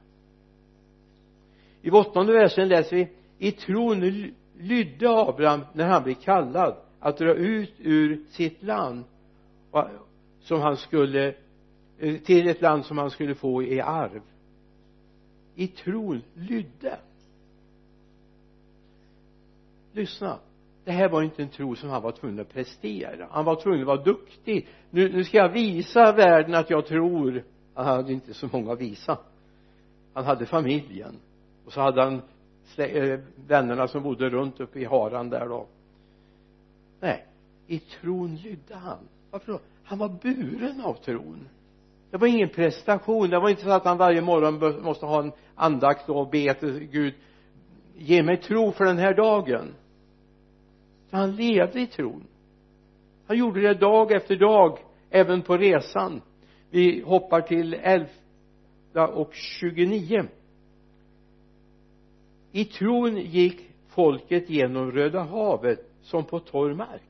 I 1.82 1.92
åttonde 1.92 2.34
versen 2.34 2.68
läser 2.68 2.96
vi 2.96 3.08
i 3.38 3.52
tron 3.52 4.32
lydde 4.58 5.10
Abraham 5.10 5.62
när 5.74 5.88
han 5.88 6.04
blev 6.04 6.14
kallad 6.14 6.76
att 7.00 7.18
dra 7.18 7.34
ut 7.34 7.74
ur 7.78 8.24
sitt 8.30 8.64
land 8.64 9.04
som 10.40 10.62
han 10.62 10.78
skulle 10.78 11.36
eh, 12.00 12.18
till 12.18 12.48
ett 12.48 12.62
land 12.62 12.86
som 12.86 12.98
han 12.98 13.12
skulle 13.12 13.36
få 13.36 13.64
i 13.64 13.82
arv. 13.82 14.22
I 15.56 15.68
tron 15.68 16.22
lydde. 16.34 17.00
Lyssna 19.94 20.40
det 20.88 20.94
här 20.94 21.10
var 21.10 21.22
inte 21.22 21.42
en 21.42 21.50
tro 21.50 21.76
som 21.76 21.90
han 21.90 22.02
var 22.02 22.12
tvungen 22.12 22.40
att 22.40 22.54
prestera. 22.54 23.28
Han 23.32 23.46
var 23.46 23.62
tvungen 23.62 23.82
att 23.82 23.88
vara 23.88 24.04
duktig. 24.04 24.68
Nu, 24.90 25.14
nu 25.14 25.24
ska 25.24 25.38
jag 25.38 25.50
visa 25.50 26.12
världen 26.12 26.56
att 26.56 26.70
jag 26.70 26.86
tror. 26.86 27.44
Han 27.74 27.86
hade 27.86 28.14
inte 28.14 28.34
så 28.34 28.48
många 28.52 28.74
att 28.74 28.82
visa. 28.82 29.18
Han 30.14 30.26
hade 30.26 30.46
familjen. 30.46 31.20
Och 31.66 31.74
så 31.74 31.82
hade 31.82 32.04
han 32.04 32.22
eh, 32.78 33.20
vännerna 33.48 33.88
som 33.88 34.04
bodde 34.04 34.30
runt 34.30 34.60
uppe 34.60 34.80
i 34.80 34.86
Haran 34.86 35.30
där 35.30 35.48
då. 35.48 35.68
Nej 37.00 37.26
i 37.68 37.80
tron 37.80 38.36
lydde 38.36 38.76
han. 38.76 39.00
Varför 39.32 39.52
då? 39.52 39.60
Han 39.84 39.98
var 39.98 40.10
buren 40.10 40.82
av 40.82 40.94
tron. 40.94 41.48
Det 42.12 42.18
var 42.18 42.28
ingen 42.28 42.50
prestation. 42.50 43.30
Det 43.30 43.40
var 43.40 43.50
inte 43.50 43.62
så 43.62 43.72
att 43.72 43.86
han 43.86 43.98
varje 43.98 44.22
morgon 44.22 44.84
måste 44.84 45.06
ha 45.06 45.20
en 45.20 45.32
andakt 45.56 46.10
och 46.10 46.30
be 46.30 46.54
till 46.54 46.80
Gud. 46.80 47.14
Ge 47.98 48.24
mig 48.24 48.38
tro 48.38 48.72
för 48.72 48.86
den 48.86 48.98
här 48.98 49.14
dagen 49.14 49.74
han 51.18 51.36
levde 51.36 51.82
i 51.82 51.88
tron. 51.88 52.24
Han 53.28 53.38
gjorde 53.38 53.62
det 53.62 53.74
dag 53.74 54.12
efter 54.12 54.36
dag 54.36 54.80
även 55.10 55.42
på 55.42 55.58
resan. 55.58 56.22
Vi 56.70 57.02
hoppar 57.02 57.42
till 57.42 57.74
11 57.74 58.08
och 59.14 59.34
29 59.34 60.28
i 62.52 62.66
tron 62.66 63.18
gick 63.18 63.62
folket 63.88 64.50
genom 64.50 64.92
Röda 64.92 65.24
havet 65.24 65.92
som 66.02 66.24
på 66.24 66.40
torr 66.40 66.74
mark. 66.74 67.02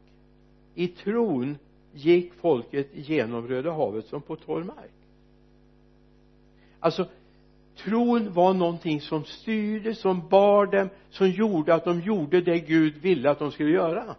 I 0.75 0.87
tron 0.87 1.57
gick 1.93 2.33
folket 2.33 2.89
genom 2.93 3.47
Röda 3.47 3.71
havet 3.71 4.05
som 4.05 4.21
på 4.21 4.35
torr 4.35 4.63
mark. 4.63 4.91
Alltså 6.79 7.05
tron 7.77 8.33
var 8.33 8.53
någonting 8.53 9.01
som 9.01 9.23
styrde, 9.23 9.95
som 9.95 10.27
bar 10.29 10.65
dem, 10.65 10.89
som 11.09 11.29
gjorde 11.29 11.73
att 11.73 11.85
de 11.85 12.01
gjorde 12.01 12.41
det 12.41 12.59
Gud 12.59 12.97
ville 12.97 13.29
att 13.29 13.39
de 13.39 13.51
skulle 13.51 13.71
göra. 13.71 14.15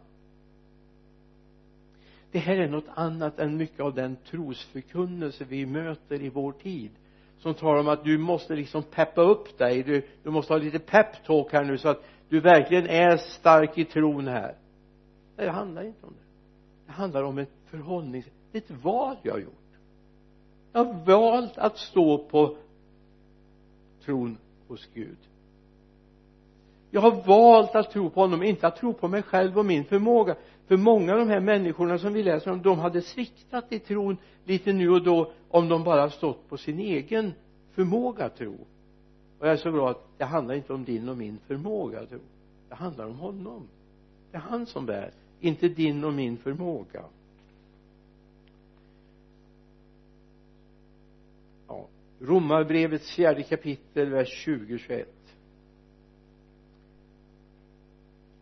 Det 2.30 2.38
här 2.38 2.56
är 2.56 2.68
något 2.68 2.88
annat 2.94 3.38
än 3.38 3.56
mycket 3.56 3.80
av 3.80 3.94
den 3.94 4.16
trosförkunnelse 4.30 5.44
vi 5.48 5.66
möter 5.66 6.22
i 6.22 6.28
vår 6.28 6.52
tid 6.52 6.90
som 7.38 7.54
talar 7.54 7.80
om 7.80 7.88
att 7.88 8.04
du 8.04 8.18
måste 8.18 8.54
liksom 8.54 8.82
peppa 8.82 9.22
upp 9.22 9.58
dig. 9.58 9.82
Du, 9.82 10.06
du 10.22 10.30
måste 10.30 10.52
ha 10.52 10.58
lite 10.58 10.78
peptalk 10.78 11.52
här 11.52 11.64
nu 11.64 11.78
så 11.78 11.88
att 11.88 12.04
du 12.28 12.40
verkligen 12.40 12.86
är 12.86 13.16
stark 13.16 13.78
i 13.78 13.84
tron 13.84 14.28
här. 14.28 14.54
Nej 15.36 15.46
det 15.46 15.52
handlar 15.52 15.82
inte 15.82 16.06
om 16.06 16.12
det. 16.12 16.24
Det 16.86 16.92
handlar 16.92 17.22
om 17.22 17.38
ett 17.38 17.52
förhållningssätt 17.70 18.32
det 18.52 18.58
är 18.58 18.62
ett 18.62 18.84
val 18.84 19.16
jag 19.22 19.32
har 19.32 19.40
gjort. 19.40 19.52
Jag 20.72 20.84
har 20.84 21.04
valt 21.04 21.58
att 21.58 21.78
stå 21.78 22.18
på 22.18 22.56
tron 24.08 24.38
hos 24.68 24.88
Gud. 24.94 25.18
Jag 26.90 27.00
har 27.00 27.26
valt 27.26 27.74
att 27.74 27.90
tro 27.90 28.10
på 28.10 28.20
honom 28.20 28.42
inte 28.42 28.66
att 28.66 28.76
tro 28.76 28.92
på 28.92 29.08
mig 29.08 29.22
själv 29.22 29.58
och 29.58 29.66
min 29.66 29.84
förmåga. 29.84 30.36
För 30.66 30.76
många 30.76 31.12
av 31.12 31.18
de 31.18 31.28
här 31.28 31.40
människorna 31.40 31.98
som 31.98 32.12
vi 32.12 32.22
läser 32.22 32.50
om 32.50 32.62
de 32.62 32.78
hade 32.78 33.02
sviktat 33.02 33.72
i 33.72 33.78
tron 33.78 34.16
lite 34.44 34.72
nu 34.72 34.90
och 34.90 35.02
då 35.02 35.32
om 35.48 35.68
de 35.68 35.84
bara 35.84 36.10
stått 36.10 36.48
på 36.48 36.56
sin 36.56 36.78
egen 36.78 37.32
förmåga 37.72 38.24
att 38.24 38.36
tro. 38.36 38.54
Och 39.38 39.46
jag 39.46 39.52
är 39.52 39.56
så 39.56 39.70
glad 39.70 39.90
att 39.90 40.18
det 40.18 40.24
handlar 40.24 40.54
inte 40.54 40.72
om 40.72 40.84
din 40.84 41.08
och 41.08 41.16
min 41.16 41.38
förmåga 41.46 42.00
att 42.00 42.08
tro. 42.08 42.20
Det 42.68 42.74
handlar 42.74 43.06
om 43.06 43.14
honom. 43.14 43.68
Det 44.30 44.36
är 44.36 44.40
han 44.40 44.66
som 44.66 44.86
bär 44.86 45.10
inte 45.40 45.68
din 45.68 46.04
och 46.04 46.12
min 46.12 46.36
förmåga 46.36 47.04
ja 51.68 51.86
romarbrevets 52.20 53.10
fjärde 53.10 53.42
kapitel 53.42 54.10
vers 54.10 54.46
20-21 54.46 55.04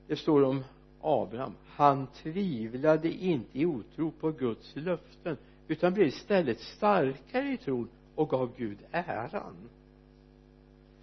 det 0.06 0.16
står 0.16 0.42
om 0.42 0.64
Abraham. 1.00 1.52
Han 1.66 2.06
tvivlade 2.06 3.10
inte 3.10 3.58
i 3.58 3.66
otro 3.66 4.10
på 4.10 4.30
Guds 4.30 4.76
löften 4.76 5.36
utan 5.68 5.94
blev 5.94 6.06
istället 6.06 6.60
starkare 6.60 7.52
i 7.52 7.56
tron 7.56 7.88
och 8.14 8.28
gav 8.28 8.50
Gud 8.56 8.78
äran. 8.90 9.68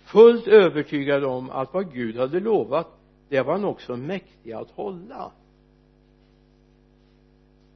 Fullt 0.04 0.48
övertygad 0.48 1.24
om 1.24 1.50
att 1.50 1.74
vad 1.74 1.94
Gud 1.94 2.18
hade 2.18 2.40
lovat 2.40 2.88
det 3.30 3.42
var 3.42 3.54
han 3.54 3.66
också 3.66 3.98
mäktig 3.98 4.52
att 4.52 4.72
hålla. 4.72 5.32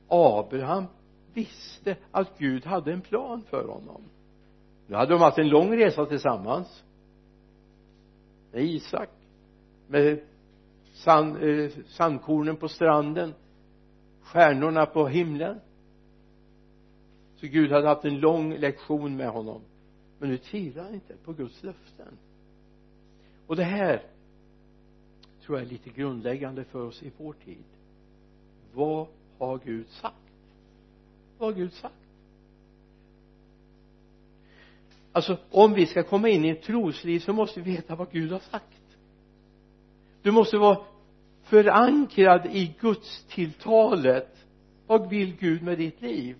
Abraham 0.07 0.85
visste 1.33 1.97
att 2.11 2.39
Gud 2.39 2.65
hade 2.65 2.93
en 2.93 3.01
plan 3.01 3.43
för 3.49 3.67
honom 3.67 4.01
nu 4.87 4.95
hade 4.95 5.13
de 5.13 5.21
haft 5.21 5.37
en 5.37 5.49
lång 5.49 5.77
resa 5.77 6.05
tillsammans. 6.05 6.83
Med 8.51 8.63
Isak. 8.63 9.09
Med 9.87 10.19
sand, 10.93 11.43
eh, 11.43 11.71
sandkornen 11.87 12.57
på 12.57 12.67
stranden. 12.67 13.33
Stjärnorna 14.21 14.85
på 14.85 15.07
himlen. 15.07 15.59
Så 17.35 17.47
Gud 17.47 17.71
hade 17.71 17.87
haft 17.87 18.05
en 18.05 18.19
lång 18.19 18.53
lektion 18.53 19.15
med 19.15 19.29
honom. 19.29 19.61
Men 20.19 20.29
nu 20.29 20.37
tvivlar 20.37 20.83
han 20.83 20.93
inte 20.93 21.15
på 21.25 21.33
Guds 21.33 21.63
löften. 21.63 22.17
Och 23.47 23.55
det 23.55 23.63
här 23.63 24.03
tror 25.41 25.57
jag 25.57 25.67
är 25.67 25.71
lite 25.71 25.89
grundläggande 25.89 26.63
för 26.63 26.85
oss 26.85 27.03
i 27.03 27.11
vår 27.17 27.33
tid. 27.33 27.63
Vad 28.73 29.07
har 29.39 29.59
Gud 29.65 29.87
sagt? 29.87 30.15
Vad 31.37 31.49
har 31.49 31.55
Gud 31.55 31.73
sagt? 31.73 32.06
Alltså 35.17 35.37
om 35.51 35.73
vi 35.73 35.85
ska 35.85 36.03
komma 36.03 36.29
in 36.29 36.45
i 36.45 36.49
ett 36.49 36.61
trosliv 36.61 37.19
så 37.19 37.33
måste 37.33 37.61
vi 37.61 37.71
veta 37.71 37.95
vad 37.95 38.11
Gud 38.11 38.31
har 38.31 38.39
sagt. 38.39 38.97
Du 40.21 40.31
måste 40.31 40.57
vara 40.57 40.77
förankrad 41.43 42.45
i 42.45 42.73
Guds 42.79 43.25
tilltalet 43.29 44.45
vad 44.87 45.09
vill 45.09 45.35
Gud 45.35 45.63
med 45.63 45.77
ditt 45.77 46.01
liv? 46.01 46.35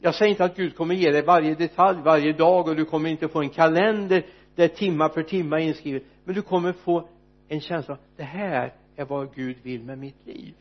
Jag 0.00 0.14
säger 0.14 0.30
inte 0.30 0.44
att 0.44 0.56
Gud 0.56 0.76
kommer 0.76 0.94
ge 0.94 1.10
dig 1.10 1.22
varje 1.22 1.54
detalj 1.54 1.98
varje 2.04 2.32
dag 2.32 2.68
och 2.68 2.76
du 2.76 2.84
kommer 2.84 3.10
inte 3.10 3.28
få 3.28 3.40
en 3.40 3.48
kalender 3.48 4.26
där 4.54 4.68
timma 4.68 5.08
för 5.08 5.22
timma 5.22 5.60
är 5.60 5.64
inskrivet. 5.64 6.02
Men 6.24 6.34
du 6.34 6.42
kommer 6.42 6.72
få 6.72 7.08
en 7.48 7.60
känsla 7.60 7.94
av 7.94 8.00
det 8.16 8.22
här 8.22 8.74
är 8.96 9.04
vad 9.04 9.34
Gud 9.34 9.56
vill 9.62 9.82
med 9.82 9.98
mitt 9.98 10.26
liv. 10.26 10.54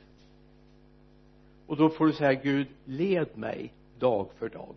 Och 1.68 1.78
då 1.78 1.90
får 1.90 2.08
du 2.08 2.14
säga 2.14 2.34
Gud 2.34 2.68
led 2.86 3.38
mig 3.38 3.74
dag 4.00 4.30
för 4.40 4.50
dag. 4.50 4.76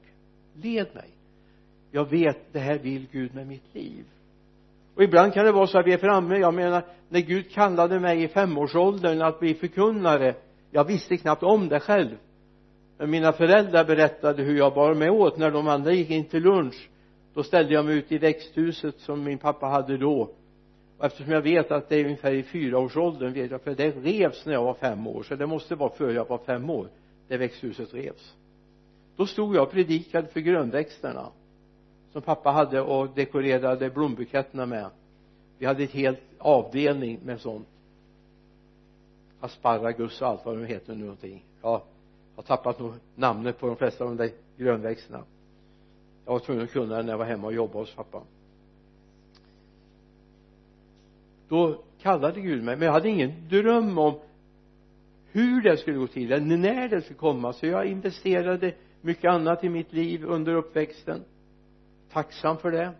Led 0.54 0.94
mig 0.94 1.10
jag 1.94 2.11
vet 2.11 2.52
det 2.52 2.59
här 2.59 2.78
vill 2.78 3.07
Gud 3.12 3.35
med 3.35 3.46
mitt 3.46 3.74
liv. 3.74 4.04
Och 4.94 5.02
ibland 5.02 5.35
kan 5.35 5.44
det 5.44 5.52
vara 5.52 5.66
så 5.66 5.78
att 5.78 5.87
vi 5.87 5.92
är 5.92 5.98
framme. 5.98 6.38
Jag 6.38 6.54
menar 6.54 6.83
när 7.09 7.20
Gud 7.20 7.50
kallade 7.50 8.00
mig 8.00 8.22
i 8.22 8.28
femårsåldern 8.28 9.22
att 9.22 9.40
bli 9.40 9.54
förkunnare 9.54 10.35
jag 10.70 10.85
visste 10.85 11.16
knappt 11.16 11.42
om 11.42 11.68
det 11.68 11.80
själv. 11.80 12.16
Men 12.98 13.11
mina 13.11 13.33
föräldrar 13.33 13.85
berättade 13.85 14.42
hur 14.42 14.57
jag 14.57 14.74
bar 14.74 14.94
mig 14.94 15.11
åt. 15.11 15.38
När 15.38 15.50
de 15.50 15.68
andra 15.68 15.92
gick 15.92 16.11
in 16.11 16.24
till 16.24 16.42
lunch 16.42 16.88
då 17.35 17.42
ställde 17.42 17.74
jag 17.74 17.85
mig 17.85 17.98
ut 17.98 18.12
i 18.12 18.18
växthuset 18.18 19.00
som 19.00 19.24
min 19.24 19.38
pappa 19.38 19.66
hade 19.66 19.96
då. 19.96 20.30
Och 20.98 21.04
eftersom 21.04 21.33
jag 21.33 21.42
vet 21.42 21.70
att 21.70 21.88
det 21.88 21.96
är 21.96 22.04
ungefär 22.04 22.33
i 22.33 22.42
fyraårsåldern 22.42 23.33
vet 23.33 23.50
jag 23.50 23.62
för 23.62 23.74
det 23.74 23.90
revs 23.90 24.46
när 24.46 24.52
jag 24.52 24.64
var 24.64 24.74
fem 24.74 25.07
år. 25.07 25.22
Så 25.22 25.35
det 25.35 25.46
måste 25.46 25.74
vara 25.74 25.90
före 25.90 26.12
jag 26.12 26.28
var 26.28 26.38
fem 26.38 26.70
år 26.70 26.88
det 27.28 27.37
växthuset 27.37 27.94
revs. 27.94 28.35
Då 29.16 29.26
stod 29.26 29.57
jag 29.57 29.62
och 29.62 29.72
predikade 29.72 30.28
för 30.28 30.40
grönväxterna 30.40 31.28
som 32.14 32.22
pappa 32.22 32.50
hade 32.50 32.81
och 32.81 33.09
dekorerade 33.14 33.90
blombuketterna 33.90 34.66
med. 34.66 34.90
Vi 35.59 35.66
hade 35.66 35.83
ett 35.83 35.90
helt 35.90 36.20
avdelning 36.38 37.18
med 37.24 37.40
sånt. 37.40 37.68
Asparagus 39.40 40.20
och 40.20 40.29
allt 40.29 40.46
vad 40.46 40.57
de 40.57 40.64
heter 40.64 40.94
nu 40.94 41.00
någonting. 41.00 41.44
Ja 41.62 41.83
jag 42.37 42.42
har 42.42 42.57
tappat 42.57 42.81
nog 42.81 42.94
namnet 43.14 43.59
på 43.59 43.66
de 43.66 43.77
flesta 43.77 44.05
av 44.05 44.11
de 44.11 44.16
där 44.16 44.31
grönväxterna. 44.57 45.22
Jag 46.24 46.33
var 46.33 46.38
tvungen 46.38 46.64
att 46.64 46.72
kunna 46.72 46.96
det 46.96 47.03
när 47.03 47.12
jag 47.12 47.18
var 47.18 47.24
hemma 47.24 47.46
och 47.46 47.55
jobbade 47.55 47.79
hos 47.79 47.94
pappa. 47.94 48.22
Då 51.48 51.83
kallade 52.00 52.40
Gud 52.40 52.64
mig 52.64 52.77
men 52.77 52.87
jag 52.87 52.92
hade 52.92 53.09
ingen 53.09 53.48
dröm 53.48 53.98
om 53.98 54.14
hur 55.33 55.62
det 55.62 55.77
skulle 55.77 55.98
gå 55.98 56.07
till 56.07 56.33
eller 56.33 56.57
när 56.57 56.88
det 56.88 57.03
skulle 57.03 57.18
komma. 57.18 57.53
Så 57.53 57.66
jag 57.66 57.87
investerade 57.87 58.74
mycket 59.00 59.31
annat 59.31 59.64
i 59.64 59.68
mitt 59.68 59.92
liv 59.92 60.24
under 60.24 60.55
uppväxten 60.55 61.24
tacksam 62.14 62.57
för 62.57 62.70
det. 62.70 62.92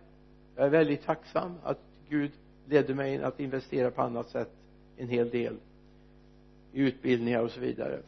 Jag 0.55 0.65
är 0.65 0.69
väldigt 0.69 1.05
tacksam 1.05 1.55
att 1.63 1.79
Gud 2.09 2.31
ledde 2.65 2.93
mig 2.93 3.23
att 3.23 3.39
investera 3.39 3.91
på 3.91 4.01
annat 4.01 4.29
sätt 4.29 4.51
en 4.97 5.09
hel 5.09 5.29
del 5.29 5.55
i 6.73 6.81
utbildningar 6.81 7.39
och 7.39 7.51
så 7.51 7.59
vidare. 7.59 7.99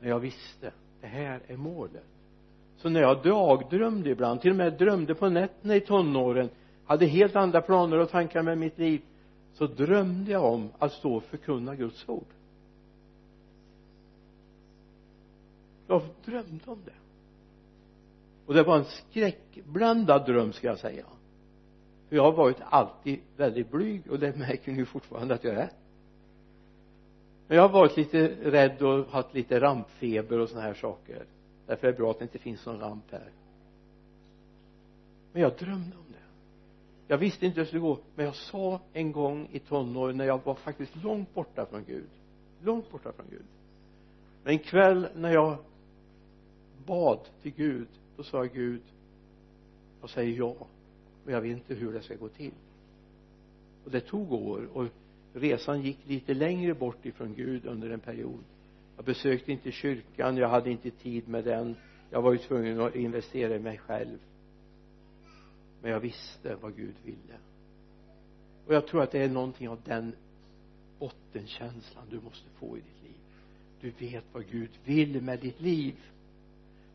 Men 0.00 0.08
jag 0.08 0.18
visste 0.18 0.72
det 1.00 1.06
här 1.06 1.40
är 1.46 1.56
målet. 1.56 2.04
Så 2.76 2.88
när 2.88 3.00
jag 3.00 3.22
dagdrömde 3.22 4.10
ibland 4.10 4.40
till 4.40 4.50
och 4.50 4.56
med 4.56 4.72
drömde 4.72 5.14
på 5.14 5.28
nätterna 5.28 5.76
i 5.76 5.80
tonåren 5.80 6.48
hade 6.86 7.06
helt 7.06 7.36
andra 7.36 7.60
planer 7.60 7.98
och 7.98 8.10
tankar 8.10 8.42
med 8.42 8.58
mitt 8.58 8.78
liv 8.78 9.00
så 9.54 9.66
drömde 9.66 10.32
jag 10.32 10.44
om 10.44 10.70
att 10.78 10.92
stå 10.92 11.14
och 11.14 11.24
förkunna 11.24 11.74
Guds 11.74 12.08
ord. 12.08 12.26
Jag 15.86 16.02
drömde 16.24 16.64
om 16.66 16.78
det 16.84 17.07
och 18.48 18.54
det 18.54 18.62
var 18.62 18.76
en 18.78 18.84
skräckblandad 18.84 20.26
dröm 20.26 20.52
ska 20.52 20.66
jag 20.66 20.78
säga. 20.78 21.04
För 22.08 22.16
jag 22.16 22.22
har 22.22 22.32
varit 22.32 22.56
alltid 22.60 23.20
väldigt 23.36 23.70
blyg 23.70 24.10
och 24.10 24.18
det 24.18 24.36
märker 24.36 24.72
ni 24.72 24.84
fortfarande 24.84 25.34
att 25.34 25.44
jag 25.44 25.54
är. 25.54 25.70
Men 27.46 27.56
jag 27.56 27.62
har 27.62 27.68
varit 27.68 27.96
lite 27.96 28.28
rädd 28.28 28.82
och 28.82 29.06
haft 29.06 29.34
lite 29.34 29.60
rampfeber 29.60 30.38
och 30.38 30.48
såna 30.48 30.60
här 30.60 30.74
saker. 30.74 31.24
Därför 31.66 31.86
är 31.86 31.92
det 31.92 31.98
bra 31.98 32.10
att 32.10 32.18
det 32.18 32.22
inte 32.22 32.38
finns 32.38 32.66
någon 32.66 32.80
ramp 32.80 33.04
här. 33.10 33.30
Men 35.32 35.42
jag 35.42 35.52
drömde 35.56 35.96
om 35.96 36.12
det. 36.12 36.24
Jag 37.08 37.18
visste 37.18 37.46
inte 37.46 37.56
hur 37.56 37.64
det 37.64 37.68
skulle 37.68 37.82
gå 37.82 37.98
men 38.14 38.24
jag 38.24 38.34
sa 38.34 38.80
en 38.92 39.12
gång 39.12 39.48
i 39.52 39.58
tonåren 39.58 40.16
när 40.16 40.24
jag 40.24 40.44
var 40.44 40.54
faktiskt 40.54 40.96
långt 40.96 41.34
borta 41.34 41.66
från 41.66 41.84
Gud 41.84 42.08
långt 42.62 42.90
borta 42.90 43.12
från 43.12 43.26
Gud. 43.30 43.46
Men 44.44 44.52
en 44.52 44.58
kväll 44.58 45.08
när 45.14 45.32
jag 45.32 45.56
bad 46.86 47.18
till 47.42 47.52
Gud 47.52 47.88
då 48.18 48.24
sa 48.24 48.38
jag 48.38 48.52
Gud 48.52 48.82
jag 50.00 50.10
säger 50.10 50.38
ja. 50.38 50.54
Och 51.24 51.32
jag 51.32 51.40
vet 51.40 51.50
inte 51.50 51.74
hur 51.74 51.92
det 51.92 52.02
ska 52.02 52.14
gå 52.14 52.28
till. 52.28 52.52
Och 53.84 53.90
det 53.90 54.00
tog 54.00 54.32
år 54.32 54.68
och 54.72 54.86
resan 55.32 55.82
gick 55.82 55.98
lite 56.06 56.34
längre 56.34 56.74
bort 56.74 57.06
ifrån 57.06 57.34
Gud 57.34 57.66
under 57.66 57.90
en 57.90 58.00
period. 58.00 58.44
Jag 58.96 59.04
besökte 59.04 59.52
inte 59.52 59.72
kyrkan 59.72 60.36
jag 60.36 60.48
hade 60.48 60.70
inte 60.70 60.90
tid 60.90 61.28
med 61.28 61.44
den. 61.44 61.76
Jag 62.10 62.22
var 62.22 62.32
ju 62.32 62.38
tvungen 62.38 62.80
att 62.80 62.94
investera 62.94 63.56
i 63.56 63.58
mig 63.58 63.78
själv. 63.78 64.18
Men 65.82 65.90
jag 65.90 66.00
visste 66.00 66.56
vad 66.60 66.76
Gud 66.76 66.94
ville. 67.04 67.38
Och 68.66 68.74
jag 68.74 68.86
tror 68.86 69.02
att 69.02 69.10
det 69.10 69.22
är 69.22 69.28
någonting 69.28 69.68
av 69.68 69.80
den 69.84 70.12
bottenkänslan 70.98 72.04
du 72.10 72.20
måste 72.20 72.48
få 72.58 72.76
i 72.76 72.80
ditt 72.80 73.02
liv. 73.02 73.20
Du 73.80 74.06
vet 74.06 74.24
vad 74.32 74.46
Gud 74.50 74.70
vill 74.84 75.22
med 75.22 75.40
ditt 75.40 75.60
liv 75.60 75.94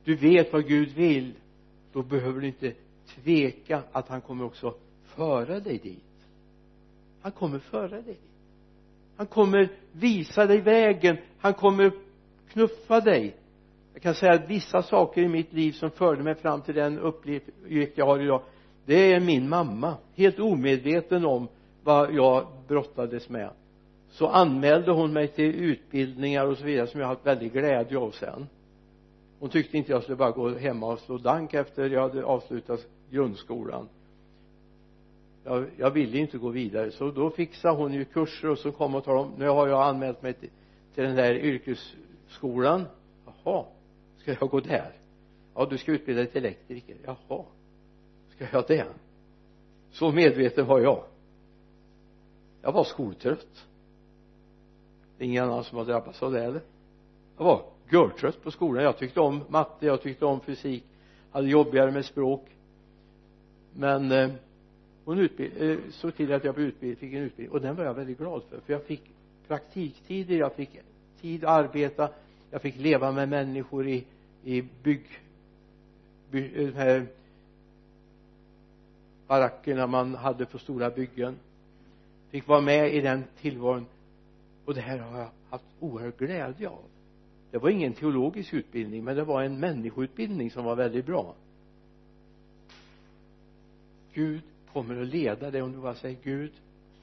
du 0.04 0.16
vet 0.16 0.54
vad 0.54 0.68
Gud 0.68 0.90
vill. 0.90 1.34
Då 1.94 2.04
behöver 2.04 2.42
du 2.42 2.48
inte 2.48 2.74
tveka 3.16 3.84
att 3.92 4.08
han 4.08 4.22
kommer 4.22 4.46
också 4.46 4.74
föra 5.04 5.60
dig 5.60 5.78
dit. 5.78 6.04
Han 7.22 7.32
kommer 7.32 7.60
föra 7.60 7.88
dig 7.88 8.04
dit. 8.04 8.20
Han 9.18 9.28
kommer 9.28 9.70
visa 9.92 10.46
dig 10.46 10.62
vägen. 10.62 11.18
Han 11.40 11.54
kommer 11.54 11.92
knuffa 12.52 13.00
dig. 13.00 13.36
Jag 13.94 14.02
kan 14.02 14.16
säga 14.16 14.34
att 14.34 14.50
vissa 14.50 14.84
saker 14.84 15.22
i 15.22 15.28
mitt 15.28 15.54
liv 15.54 15.72
som 15.72 15.92
förde 15.92 16.24
mig 16.24 16.36
fram 16.36 16.62
till 16.62 16.76
den 16.76 17.00
uppgift 17.00 17.98
jag 17.98 18.06
har 18.06 18.20
idag 18.20 18.42
det 18.86 19.14
är 19.14 19.20
min 19.20 19.50
mamma. 19.50 19.98
Helt 20.16 20.40
omedveten 20.40 21.26
om 21.26 21.48
vad 21.84 22.14
jag 22.14 22.48
brottades 22.68 23.30
med. 23.30 23.50
Så 24.10 24.28
anmälde 24.28 24.92
hon 24.92 25.14
mig 25.14 25.28
till 25.28 25.56
utbildningar 25.56 26.46
och 26.48 26.58
så 26.58 26.66
vidare 26.66 26.88
som 26.88 27.00
jag 27.00 27.08
haft 27.08 27.26
väldigt 27.26 27.54
glädje 27.54 27.98
av 27.98 28.12
sen 28.12 28.48
hon 29.44 29.50
tyckte 29.50 29.78
inte 29.78 29.92
jag 29.92 30.04
skulle 30.04 30.16
bara 30.16 30.32
gå 30.32 30.50
hemma 30.50 30.88
och 30.88 31.00
slå 31.00 31.18
dank 31.18 31.54
efter 31.54 31.90
jag 31.90 32.02
hade 32.02 32.24
avslutat 32.24 32.88
grundskolan. 33.10 33.90
Jag, 35.44 35.66
jag 35.78 35.92
ville 35.92 36.18
inte 36.18 36.38
gå 36.38 36.50
vidare. 36.50 36.92
Så 36.92 37.12
då 37.12 37.30
fixade 37.30 37.76
hon 37.76 37.94
ju 37.94 38.06
kurser 38.06 38.50
och 38.50 38.58
så 38.58 38.72
kom 38.72 38.96
och 38.96 39.04
talade 39.04 39.24
om 39.24 39.34
nu 39.38 39.48
har 39.48 39.68
jag 39.68 39.82
anmält 39.88 40.22
mig 40.22 40.34
till, 40.34 40.50
till 40.96 41.04
den 41.04 41.16
där 41.16 41.36
yrkesskolan. 41.36 42.86
Jaha 43.26 43.66
ska 44.18 44.36
jag 44.40 44.50
gå 44.50 44.60
där? 44.60 44.92
Ja 45.56 45.68
du 45.70 45.78
ska 45.78 45.92
utbilda 45.92 46.22
dig 46.22 46.32
till 46.32 46.46
elektriker. 46.46 46.96
Jaha 47.06 47.44
ska 48.36 48.48
jag 48.52 48.68
det? 48.68 48.86
Så 49.92 50.12
medveten 50.12 50.66
var 50.66 50.80
jag. 50.80 51.04
Jag 52.62 52.72
var 52.72 52.84
skoltrött. 52.84 53.66
Det 55.18 55.24
är 55.24 55.28
ingen 55.28 55.44
annan 55.44 55.64
som 55.64 55.78
har 55.78 55.86
drabbats 55.86 56.24
av 56.24 56.32
det 56.32 56.44
eller 56.44 56.62
jag 57.38 57.46
var 57.46 57.73
görtrött 57.94 58.44
på 58.44 58.52
skolan. 58.52 58.84
Jag 58.84 58.98
tyckte 58.98 59.20
om 59.20 59.44
matte 59.50 59.86
jag 59.86 60.02
tyckte 60.02 60.26
om 60.26 60.40
fysik 60.40 60.84
hade 61.32 61.48
jobbigare 61.48 61.92
med 61.92 62.06
språk. 62.06 62.46
Men 63.74 64.12
eh, 64.12 64.30
hon 65.06 65.30
eh, 65.38 65.78
såg 65.90 66.16
till 66.16 66.34
att 66.34 66.44
jag 66.44 66.56
blev 66.56 66.68
utbildad, 66.68 66.98
fick 66.98 67.14
en 67.14 67.24
utbildning. 67.24 67.54
Och 67.54 67.62
den 67.62 67.76
var 67.76 67.84
jag 67.84 67.94
väldigt 67.94 68.18
glad 68.18 68.44
för 68.50 68.60
för 68.60 68.74
jag 68.74 68.84
fick 68.84 69.02
praktiktider 69.48 70.36
jag 70.36 70.54
fick 70.54 70.70
tid 71.22 71.44
att 71.44 71.50
arbeta 71.50 72.10
jag 72.52 72.62
fick 72.62 72.80
leva 72.80 73.12
med 73.12 73.30
människor 73.30 73.88
i 73.88 74.06
i 74.44 74.64
bygg, 74.84 75.06
bygg 76.32 76.58
eh, 76.58 76.68
de 76.68 76.74
här 76.74 77.08
barackerna 79.28 79.88
man 79.88 80.16
hade 80.16 80.46
på 80.46 80.60
stora 80.60 80.90
byggen. 80.90 81.36
Fick 82.30 82.48
vara 82.48 82.62
med 82.62 82.94
i 82.94 83.02
den 83.02 83.24
tillvaron. 83.42 83.86
Och 84.66 84.74
det 84.74 84.82
här 84.82 84.98
har 84.98 85.20
jag 85.20 85.30
haft 85.50 85.66
oerhörd 85.80 86.18
glädje 86.18 86.70
av 86.70 86.84
det 87.54 87.60
var 87.60 87.70
ingen 87.70 87.94
teologisk 87.94 88.54
utbildning 88.54 89.04
men 89.04 89.16
det 89.16 89.24
var 89.24 89.44
en 89.44 89.60
människoutbildning 89.60 90.52
som 90.52 90.66
var 90.66 90.76
väldigt 90.76 91.06
bra. 91.06 91.36
Gud 94.14 94.42
kommer 94.74 95.02
att 95.02 95.08
leda 95.08 95.52
dig 95.52 95.62
om 95.62 95.72
du 95.72 95.78
bara 95.78 95.96
säger 95.96 96.18
Gud 96.24 96.52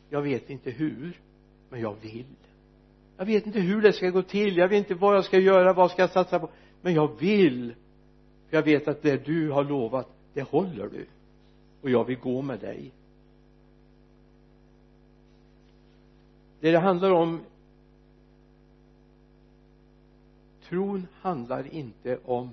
jag 0.08 0.22
vet 0.22 0.50
inte 0.50 0.70
hur 0.70 1.20
men 1.68 1.80
jag 1.80 1.96
vill. 2.02 2.24
Jag 3.16 3.26
vet 3.26 3.46
inte 3.46 3.60
hur 3.60 3.82
det 3.82 3.92
ska 3.92 4.10
gå 4.10 4.22
till. 4.22 4.56
Jag 4.56 4.68
vet 4.68 4.78
inte 4.78 4.94
vad 4.94 5.16
jag 5.16 5.24
ska 5.24 5.38
göra 5.38 5.72
vad 5.72 5.90
ska 5.90 6.02
jag 6.02 6.10
satsa 6.10 6.38
på. 6.38 6.50
Men 6.82 6.94
jag 6.94 7.20
vill. 7.20 7.74
För 8.48 8.56
jag 8.56 8.62
vet 8.62 8.88
att 8.88 9.02
det 9.02 9.24
du 9.26 9.50
har 9.50 9.64
lovat 9.64 10.08
det 10.34 10.42
håller 10.42 10.88
du. 10.88 11.06
Och 11.82 11.90
jag 11.90 12.04
vill 12.04 12.18
gå 12.18 12.42
med 12.42 12.60
dig. 12.60 12.92
Det 16.60 16.70
det 16.70 16.78
handlar 16.78 17.10
om 17.10 17.40
tron 20.70 21.06
handlar 21.20 21.74
inte 21.74 22.18
om 22.24 22.50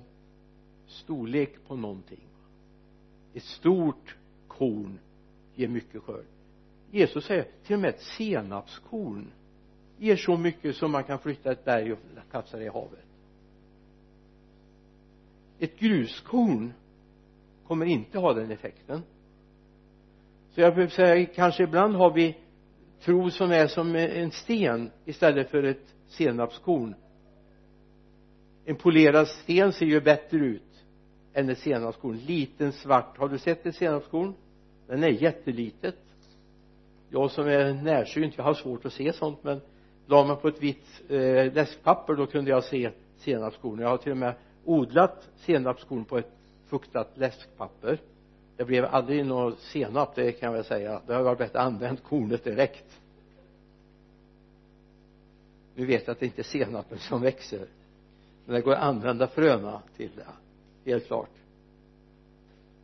storlek 0.86 1.50
på 1.66 1.76
någonting. 1.76 2.28
Ett 3.34 3.42
stort 3.42 4.16
korn 4.48 4.98
ger 5.54 5.68
mycket 5.68 6.02
skörd. 6.02 6.24
Jesus 6.90 7.24
säger 7.24 7.46
till 7.64 7.74
och 7.74 7.80
med 7.80 7.90
ett 7.90 8.02
senapskorn 8.02 9.30
ger 9.98 10.16
så 10.16 10.36
mycket 10.36 10.76
som 10.76 10.92
man 10.92 11.04
kan 11.04 11.18
flytta 11.18 11.52
ett 11.52 11.64
berg 11.64 11.92
och 11.92 11.98
kasta 12.32 12.56
det 12.56 12.64
i 12.64 12.68
havet. 12.68 13.04
Ett 15.58 15.78
gruskorn 15.78 16.72
kommer 17.66 17.86
inte 17.86 18.18
ha 18.18 18.32
den 18.32 18.50
effekten. 18.50 19.02
Så 20.50 20.60
jag 20.60 20.74
behöver 20.74 20.94
säga 20.94 21.26
kanske 21.26 21.62
ibland 21.62 21.94
har 21.94 22.12
vi 22.12 22.36
tro 23.00 23.30
som 23.30 23.50
är 23.50 23.66
som 23.66 23.94
en 23.94 24.30
sten 24.30 24.90
istället 25.04 25.50
för 25.50 25.62
ett 25.62 25.94
senapskorn 26.08 26.94
en 28.68 28.76
polerad 28.76 29.28
sten 29.28 29.72
ser 29.72 29.86
ju 29.86 30.00
bättre 30.00 30.38
ut 30.38 30.84
än 31.32 31.48
ett 31.48 31.58
senapskorn 31.58 32.16
liten 32.16 32.72
svart. 32.72 33.18
Har 33.18 33.28
du 33.28 33.38
sett 33.38 33.66
ett 33.66 33.76
senapskorn 33.76 34.34
den 34.86 35.04
är 35.04 35.08
jättelitet. 35.08 35.98
Jag 37.10 37.30
som 37.30 37.46
är 37.46 37.72
närsynt 37.72 38.34
jag 38.36 38.44
har 38.44 38.54
svårt 38.54 38.84
att 38.84 38.92
se 38.92 39.12
sånt 39.12 39.44
men 39.44 39.60
la 40.06 40.24
man 40.24 40.36
på 40.36 40.48
ett 40.48 40.62
vitt 40.62 41.02
eh, 41.08 41.52
läskpapper 41.52 42.14
då 42.14 42.26
kunde 42.26 42.50
jag 42.50 42.64
se 42.64 42.90
senapskorn 43.18 43.78
jag 43.78 43.88
har 43.88 43.96
till 43.96 44.12
och 44.12 44.18
med 44.18 44.34
odlat 44.64 45.28
senapskorn 45.36 46.04
på 46.04 46.18
ett 46.18 46.32
fuktat 46.66 47.10
läskpapper. 47.14 48.00
Det 48.56 48.64
blev 48.64 48.84
aldrig 48.84 49.26
någon 49.26 49.56
senap 49.56 50.14
det 50.14 50.32
kan 50.32 50.46
jag 50.46 50.54
väl 50.54 50.64
säga. 50.64 51.02
Det 51.06 51.14
har 51.14 51.22
varit 51.22 51.38
bättre 51.38 51.60
använt 51.60 52.02
kornet 52.02 52.44
direkt. 52.44 53.00
Nu 55.74 55.86
vet 55.86 56.06
jag 56.06 56.12
att 56.12 56.20
det 56.20 56.26
inte 56.26 56.40
är 56.40 56.44
senapen 56.44 56.98
som 56.98 57.22
växer 57.22 57.66
men 58.48 58.54
det 58.54 58.60
går 58.60 58.72
att 58.72 58.82
använda 58.82 59.28
fröna 59.28 59.82
till 59.96 60.10
det 60.16 60.90
helt 60.90 61.06
klart. 61.06 61.30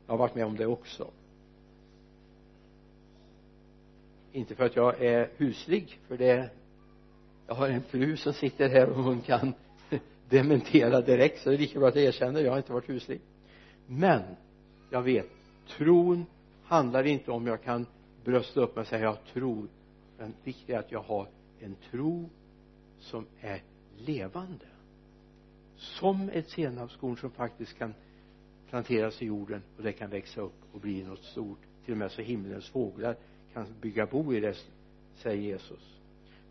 Jag 0.07 0.13
har 0.13 0.19
varit 0.19 0.35
med 0.35 0.47
om 0.47 0.57
det 0.57 0.67
också. 0.67 1.11
Inte 4.33 4.55
för 4.55 4.65
att 4.65 4.77
jag 4.77 5.03
är 5.03 5.31
huslig 5.37 6.01
för 6.09 6.19
det 6.19 6.51
jag 7.47 7.55
har 7.55 7.69
en 7.69 7.83
fru 7.83 8.17
som 8.17 8.33
sitter 8.33 8.69
här 8.69 8.89
och 8.89 9.03
hon 9.03 9.21
kan 9.21 9.55
dementera 10.29 11.01
direkt 11.01 11.43
så 11.43 11.49
det 11.49 11.57
är 11.57 11.59
lika 11.59 11.79
bra 11.79 11.89
att 11.89 11.95
jag 11.95 12.05
erkänner 12.05 12.41
jag 12.41 12.51
har 12.51 12.59
inte 12.59 12.73
varit 12.73 12.89
huslig. 12.89 13.21
Men 13.87 14.23
jag 14.91 15.03
vet 15.03 15.29
tron 15.69 16.27
handlar 16.65 17.07
inte 17.07 17.31
om 17.31 17.47
jag 17.47 17.63
kan 17.63 17.87
brösta 18.25 18.61
upp 18.61 18.77
mig 18.77 18.83
och 18.83 18.89
säga 18.89 19.03
jag 19.03 19.25
tror. 19.33 19.69
Men 20.19 20.35
viktigt 20.45 20.71
är 20.71 20.79
att 20.79 20.93
jag 20.93 21.03
har 21.03 21.29
en 21.61 21.77
tro 21.91 22.31
som 23.01 23.27
är 23.41 23.63
levande 23.97 24.67
som 25.77 26.29
ett 26.29 26.49
senapskorn 26.49 27.17
som 27.17 27.31
faktiskt 27.31 27.79
kan 27.79 27.95
planteras 28.71 29.23
i 29.23 29.27
jorden 29.27 29.63
och 29.77 29.83
det 29.83 29.93
kan 29.93 30.11
växa 30.11 30.41
upp 30.41 30.63
och 30.73 30.81
bli 30.81 31.03
något 31.03 31.25
stort. 31.25 31.59
Till 31.85 31.93
och 31.93 31.99
med 31.99 32.11
så 32.11 32.23
himlens 32.23 32.69
fåglar 32.69 33.17
kan 33.53 33.67
bygga 33.81 34.07
bo 34.07 34.35
i 34.35 34.41
det 34.41 34.57
säger 35.15 35.43
Jesus. 35.43 35.99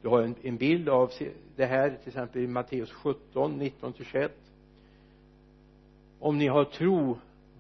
Du 0.02 0.08
har 0.08 0.22
en, 0.22 0.36
en 0.42 0.58
bild 0.58 0.90
av 0.90 1.12
det 1.56 1.66
här 1.66 1.90
till 1.90 2.08
exempel 2.08 2.42
i 2.42 2.48
Matteus 2.48 2.92
17, 2.92 3.58
19 3.58 3.94
till 3.94 4.06
21 4.06 4.32
om 6.20 6.38
ni 6.38 6.48
har 6.48 6.66
tro 6.66 7.18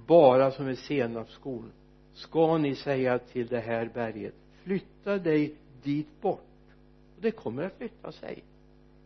bara 0.08 0.52
som 0.52 0.67
ett 0.67 0.80
senapskorn 0.80 1.71
ska 2.13 2.58
ni 2.58 2.76
säga 2.76 3.19
till 3.19 3.47
det 3.47 3.60
här 3.60 3.89
berget 3.93 4.34
flytta 4.63 5.17
dig 5.17 5.56
dit 5.84 6.21
bort. 6.21 6.39
Och 7.15 7.21
det 7.21 7.32
kommer 7.32 7.63
att 7.63 7.78
flytta 7.78 8.12
sig 8.12 8.43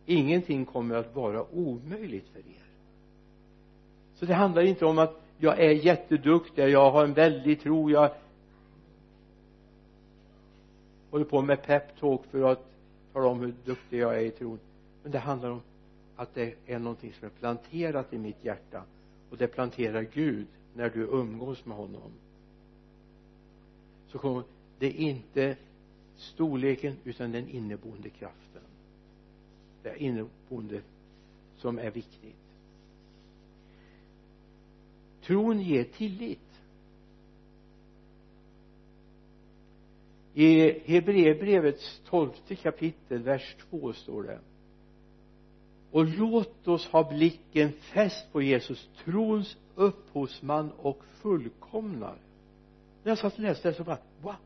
ingenting 0.08 0.64
kommer 0.64 0.94
att 0.94 1.16
vara 1.16 1.44
omöjligt 1.52 2.28
för 2.28 2.38
er. 2.38 2.64
Så 4.14 4.26
det 4.26 4.34
handlar 4.34 4.62
inte 4.62 4.86
om 4.86 4.98
att 4.98 5.20
jag 5.38 5.60
är 5.60 5.70
jätteduktig 5.70 6.68
jag 6.68 6.90
har 6.90 7.04
en 7.04 7.14
väldig 7.14 7.60
tro 7.60 7.90
jag 7.90 8.10
håller 11.10 11.24
på 11.24 11.42
med 11.42 11.62
peptalk 11.62 12.20
för 12.30 12.52
att 12.52 12.64
tala 13.12 13.26
om 13.26 13.40
hur 13.40 13.54
duktig 13.64 13.98
jag 13.98 14.16
är 14.16 14.20
i 14.20 14.30
tron. 14.30 14.58
Men 15.02 15.12
det 15.12 15.18
handlar 15.18 15.50
om 15.50 15.60
att 16.16 16.34
det 16.34 16.54
är 16.66 16.78
någonting 16.78 17.12
som 17.12 17.26
är 17.26 17.32
planterat 17.32 18.12
i 18.12 18.18
mitt 18.18 18.44
hjärta 18.44 18.82
och 19.30 19.36
det 19.36 19.46
planterar 19.46 20.02
Gud 20.02 20.46
när 20.74 20.90
du 20.90 21.00
umgås 21.00 21.64
med 21.64 21.76
honom. 21.76 22.12
Så 24.08 24.18
kommer 24.18 24.42
det 24.78 24.86
är 24.86 25.00
inte 25.00 25.56
storleken 26.16 26.96
utan 27.04 27.32
den 27.32 27.48
inneboende 27.48 28.08
kraften 28.08 28.47
det 29.88 30.02
inneboende 30.02 30.82
som 31.56 31.78
är 31.78 31.90
viktigt. 31.90 32.36
Tron 35.22 35.60
ger 35.60 35.84
tillit. 35.84 36.40
I 40.34 40.78
Hebreerbrevets 40.84 42.00
tolfte 42.04 42.56
kapitel 42.56 43.22
vers 43.22 43.56
2 43.70 43.92
står 43.92 44.22
det 44.22 44.38
och 45.90 46.06
låt 46.06 46.68
oss 46.68 46.86
ha 46.86 47.08
blicken 47.08 47.72
fäst 47.72 48.32
på 48.32 48.42
Jesus 48.42 48.88
trons 49.04 49.56
upphovsman 49.74 50.70
och 50.70 51.04
fullkomnar. 51.04 52.16
när 53.02 53.10
jag 53.10 53.18
satt 53.18 53.34
och 53.34 53.40
läste 53.40 53.68
det 53.68 53.74
så 53.74 53.84
bara 53.84 53.98
va 54.22 54.36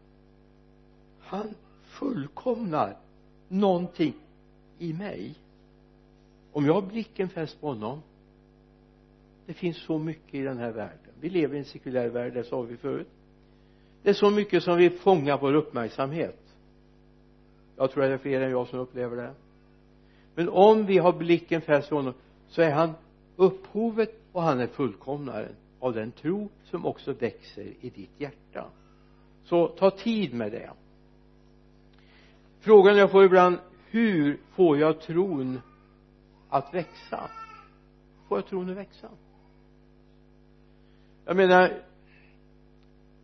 han 1.32 1.54
fullkomnar 1.82 2.96
någonting 3.48 4.14
i 4.82 4.92
mig. 4.92 5.34
Om 6.52 6.66
jag 6.66 6.74
har 6.74 6.82
blicken 6.82 7.28
fäst 7.28 7.60
på 7.60 7.66
honom 7.66 8.02
det 9.46 9.54
finns 9.54 9.76
så 9.76 9.98
mycket 9.98 10.34
i 10.34 10.42
den 10.42 10.58
här 10.58 10.70
världen. 10.70 11.12
Vi 11.20 11.30
lever 11.30 11.54
i 11.54 11.58
en 11.58 11.64
sekulär 11.64 12.08
värld 12.08 12.34
det 12.34 12.44
sa 12.44 12.62
vi 12.62 12.76
förut. 12.76 13.08
Det 14.02 14.10
är 14.10 14.14
så 14.14 14.30
mycket 14.30 14.62
som 14.62 14.76
vill 14.76 14.92
fånga 14.92 15.36
vår 15.36 15.54
uppmärksamhet. 15.54 16.38
Jag 17.76 17.90
tror 17.90 18.04
att 18.04 18.10
det 18.10 18.14
är 18.14 18.18
fler 18.18 18.40
än 18.40 18.50
jag 18.50 18.68
som 18.68 18.78
upplever 18.78 19.16
det. 19.16 19.34
Men 20.34 20.48
om 20.48 20.86
vi 20.86 20.98
har 20.98 21.12
blicken 21.12 21.60
fäst 21.60 21.88
på 21.88 21.96
honom 21.96 22.14
så 22.48 22.62
är 22.62 22.70
han 22.70 22.92
upphovet 23.36 24.20
och 24.32 24.42
han 24.42 24.60
är 24.60 24.66
fullkomnaren 24.66 25.54
av 25.80 25.94
den 25.94 26.12
tro 26.12 26.48
som 26.64 26.86
också 26.86 27.12
växer 27.12 27.72
i 27.80 27.90
ditt 27.90 28.20
hjärta. 28.20 28.66
Så 29.44 29.68
ta 29.68 29.90
tid 29.90 30.34
med 30.34 30.52
det. 30.52 30.70
Frågan 32.60 32.96
jag 32.96 33.10
får 33.10 33.24
ibland 33.24 33.58
hur 33.92 34.40
får 34.50 34.78
jag 34.78 35.00
tron 35.00 35.60
att 36.48 36.74
växa? 36.74 37.30
Får 38.28 38.38
jag 38.38 38.46
tron 38.46 38.70
att 38.70 38.76
växa? 38.76 39.08
Jag 41.24 41.36
menar 41.36 41.82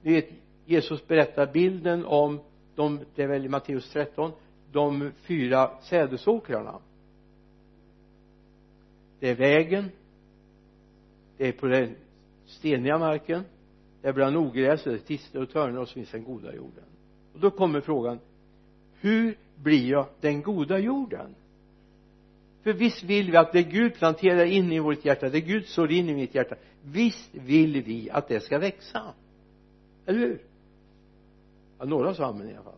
ni 0.02 0.12
vet 0.12 0.28
Jesus 0.66 1.07
berättar 1.07 1.52
bilden 1.52 2.04
om 2.04 2.40
de, 2.74 3.00
det 3.14 3.22
är 3.22 3.26
väl 3.26 3.44
i 3.44 3.48
Matteus 3.48 3.90
13 3.92 4.33
de 4.72 5.12
fyra 5.20 5.70
sädesåkrarna. 5.83 6.78
Det 9.20 9.31
är 9.31 9.35
vägen 9.35 9.90
det 11.37 11.48
är 11.48 11.52
på 11.52 11.66
den 11.66 11.94
steniga 12.46 12.98
marken 12.98 13.44
det 14.02 14.09
är 14.09 14.12
bland 14.12 14.37
ogräset, 14.37 15.07
det 15.07 15.35
är 15.35 15.42
och 15.42 15.50
törnar 15.50 15.81
och 15.81 15.88
så 15.88 15.94
finns 15.94 16.11
den 16.11 16.24
goda 16.24 16.54
jorden. 16.54 16.85
Och 17.33 17.40
då 17.40 17.50
kommer 17.50 17.81
frågan 17.81 18.18
hur 19.00 19.38
blir 19.62 19.90
jag 19.90 20.06
den 20.20 20.42
goda 20.42 20.78
jorden. 20.78 21.34
För 22.62 22.72
visst 22.72 23.02
vill 23.02 23.30
vi 23.30 23.36
att 23.36 23.52
det 23.52 23.62
Gud 23.62 23.94
planterar 23.94 24.44
in 24.44 24.72
i 24.72 24.78
vårt 24.78 25.04
hjärta 25.04 25.28
det 25.28 25.40
Gud 25.40 25.66
sår 25.66 25.92
in 25.92 26.08
i 26.08 26.14
mitt 26.14 26.34
hjärta 26.34 26.56
visst 26.82 27.34
vill 27.34 27.82
vi 27.82 28.10
att 28.10 28.28
det 28.28 28.40
ska 28.40 28.58
växa. 28.58 29.14
Eller 30.06 30.18
hur? 30.18 30.42
Ja, 31.78 31.84
några 31.84 32.14
sa 32.14 32.26
amen 32.26 32.48
i 32.48 32.54
alla 32.54 32.62
fall. 32.62 32.72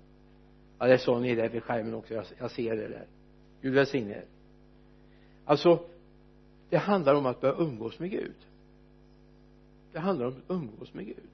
Ja 0.79 0.87
det 0.87 0.99
sa 0.99 1.19
ni 1.19 1.35
där 1.35 1.49
vid 1.49 1.63
skärmen 1.63 1.95
också. 1.95 2.15
Jag, 2.15 2.25
jag 2.39 2.51
ser 2.51 2.77
det 2.77 2.89
där. 2.89 3.07
Gud 3.63 3.75
välsigne 3.75 4.15
er. 4.15 4.25
Alltså 5.45 5.85
det 6.69 6.77
handlar 6.77 7.15
om 7.15 7.27
att 7.27 7.41
börja 7.41 7.55
umgås 7.55 7.99
med 7.99 8.11
Gud. 8.11 8.37
Det 9.93 9.99
handlar 9.99 10.27
om 10.27 10.33
att 10.33 10.51
umgås 10.51 10.95
med 10.95 11.07
Gud. 11.07 11.31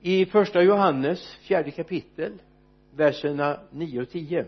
I 0.00 0.26
första 0.26 0.62
Johannes 0.62 1.34
fjärde 1.34 1.70
kapitel 1.70 2.32
verserna 2.96 3.60
9 3.70 4.00
och 4.00 4.10
10 4.10 4.46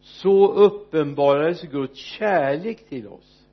så 0.00 0.52
uppenbarades 0.52 1.62
Guds 1.62 1.98
kärlek 1.98 2.88
till 2.88 3.08
oss. 3.08 3.46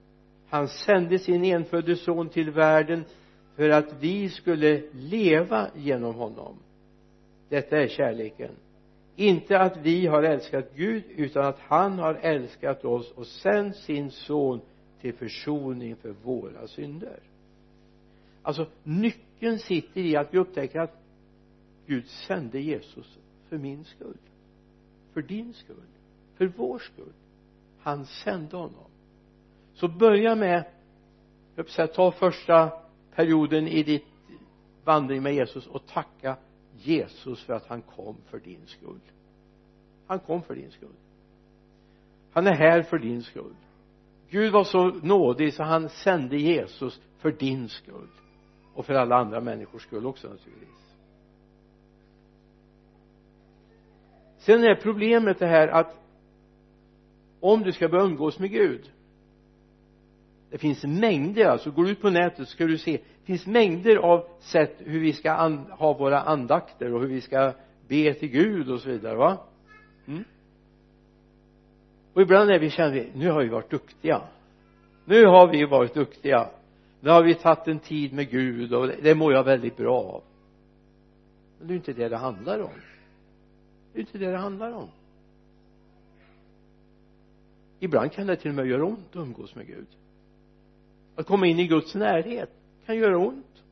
Han 0.49 0.67
sände 0.67 1.19
sin 1.19 1.43
enfödde 1.43 1.95
son 1.95 2.29
till 2.29 2.51
världen 2.51 3.05
för 3.55 3.69
att 3.69 3.93
vi 3.99 4.29
skulle 4.29 4.81
leva 4.91 5.69
genom 5.75 6.15
honom. 6.15 6.57
Detta 7.49 7.77
är 7.77 7.87
kärleken. 7.87 8.51
Inte 9.15 9.59
att 9.59 9.77
vi 9.77 10.07
har 10.07 10.23
älskat 10.23 10.75
Gud 10.75 11.03
utan 11.07 11.45
att 11.45 11.59
han 11.59 11.99
har 11.99 12.13
älskat 12.13 12.85
oss 12.85 13.11
och 13.11 13.27
sänt 13.27 13.75
sin 13.75 14.11
son 14.11 14.61
till 15.01 15.13
försoning 15.13 15.95
för 15.95 16.09
våra 16.23 16.67
synder. 16.67 17.19
Alltså 18.41 18.67
nyckeln 18.83 19.59
sitter 19.59 20.01
i 20.01 20.15
att 20.15 20.33
vi 20.33 20.37
upptäcker 20.37 20.79
att 20.79 21.01
Gud 21.87 22.07
sände 22.07 22.59
Jesus 22.59 23.17
för 23.49 23.57
min 23.57 23.85
skull 23.85 24.17
för 25.17 25.21
din 25.21 25.53
skull 25.53 25.87
för 26.35 26.45
vår 26.57 26.79
skull. 26.79 27.13
Han 27.79 28.05
sände 28.05 28.57
honom. 28.57 28.89
Så 29.73 29.87
börja 29.87 30.35
med 30.35 30.65
jag 31.55 31.69
säga, 31.69 31.87
ta 31.87 32.11
första 32.11 32.71
perioden 33.15 33.67
i 33.67 33.83
ditt 33.83 34.05
vandring 34.83 35.23
med 35.23 35.33
Jesus 35.33 35.67
och 35.67 35.87
tacka 35.87 36.37
Jesus 36.77 37.43
för 37.43 37.53
att 37.53 37.67
han 37.67 37.81
kom 37.81 38.17
för 38.29 38.39
din 38.39 38.65
skull. 38.65 38.99
Han 40.07 40.19
kom 40.19 40.41
för 40.41 40.55
din 40.55 40.71
skull. 40.71 40.95
Han 42.31 42.47
är 42.47 42.53
här 42.53 42.81
för 42.81 42.99
din 42.99 43.23
skull. 43.23 43.55
Gud 44.29 44.53
var 44.53 44.63
så 44.63 44.85
nådig 44.87 45.53
så 45.53 45.63
han 45.63 45.89
sände 45.89 46.37
Jesus 46.37 47.01
för 47.17 47.31
din 47.31 47.69
skull. 47.69 48.09
Och 48.73 48.85
för 48.85 48.93
alla 48.93 49.15
andra 49.15 49.41
människors 49.41 49.83
skull 49.83 50.05
också 50.05 50.27
naturligtvis. 50.27 50.86
Sen 54.47 54.63
är 54.63 54.75
problemet 54.75 55.39
det 55.39 55.47
här 55.47 55.67
att 55.67 56.01
om 57.39 57.63
du 57.63 57.71
ska 57.71 57.89
börja 57.89 58.03
umgås 58.03 58.39
med 58.39 58.51
Gud 58.51 58.91
det 60.49 60.57
finns 60.57 60.83
mängder 60.83 61.45
alltså 61.45 61.71
går 61.71 61.83
du 61.83 61.91
ut 61.91 62.01
på 62.01 62.09
nätet 62.09 62.47
så 62.47 62.53
ska 62.53 62.65
du 62.65 62.77
se 62.77 62.91
det 62.91 63.25
finns 63.25 63.47
mängder 63.47 63.95
av 63.95 64.27
sätt 64.39 64.75
hur 64.77 64.99
vi 64.99 65.13
ska 65.13 65.31
ha 65.69 65.93
våra 65.93 66.21
andakter 66.21 66.93
och 66.93 67.01
hur 67.01 67.07
vi 67.07 67.21
ska 67.21 67.53
be 67.87 68.13
till 68.13 68.29
Gud 68.29 68.69
och 68.69 68.79
så 68.79 68.89
vidare 68.89 69.15
va? 69.15 69.37
Mm. 70.07 70.23
och 72.13 72.21
ibland 72.21 72.49
är 72.49 72.59
vi 72.59 72.69
känner 72.69 72.93
vi 72.93 73.11
nu 73.15 73.29
har 73.29 73.43
vi 73.43 73.49
varit 73.49 73.69
duktiga. 73.69 74.21
Nu 75.05 75.25
har 75.25 75.47
vi 75.47 75.65
varit 75.65 75.93
duktiga. 75.93 76.49
Nu 76.99 77.09
har 77.09 77.23
vi 77.23 77.35
tagit 77.35 77.67
en 77.67 77.79
tid 77.79 78.13
med 78.13 78.29
Gud 78.29 78.73
och 78.73 78.87
det 78.87 79.15
mår 79.15 79.33
jag 79.33 79.43
väldigt 79.43 79.77
bra 79.77 80.01
av. 80.01 80.23
Men 81.57 81.67
det 81.67 81.73
är 81.73 81.75
inte 81.75 81.93
det 81.93 82.09
det 82.09 82.17
handlar 82.17 82.61
om 82.61 82.71
det 83.97 84.01
är 84.01 84.03
inte 84.03 84.17
det 84.17 84.31
det 84.31 84.37
handlar 84.37 84.71
om. 84.71 84.89
Ibland 87.79 88.11
kan 88.11 88.27
det 88.27 88.35
till 88.35 88.49
och 88.49 88.55
med 88.55 88.67
göra 88.67 88.85
ont 88.85 89.09
att 89.09 89.15
umgås 89.15 89.55
med 89.55 89.67
Gud. 89.67 89.87
Att 91.15 91.25
komma 91.25 91.47
in 91.47 91.59
i 91.59 91.67
Guds 91.67 91.95
närhet 91.95 92.49
kan 92.85 92.97
göra 92.97 93.17
ont. 93.17 93.63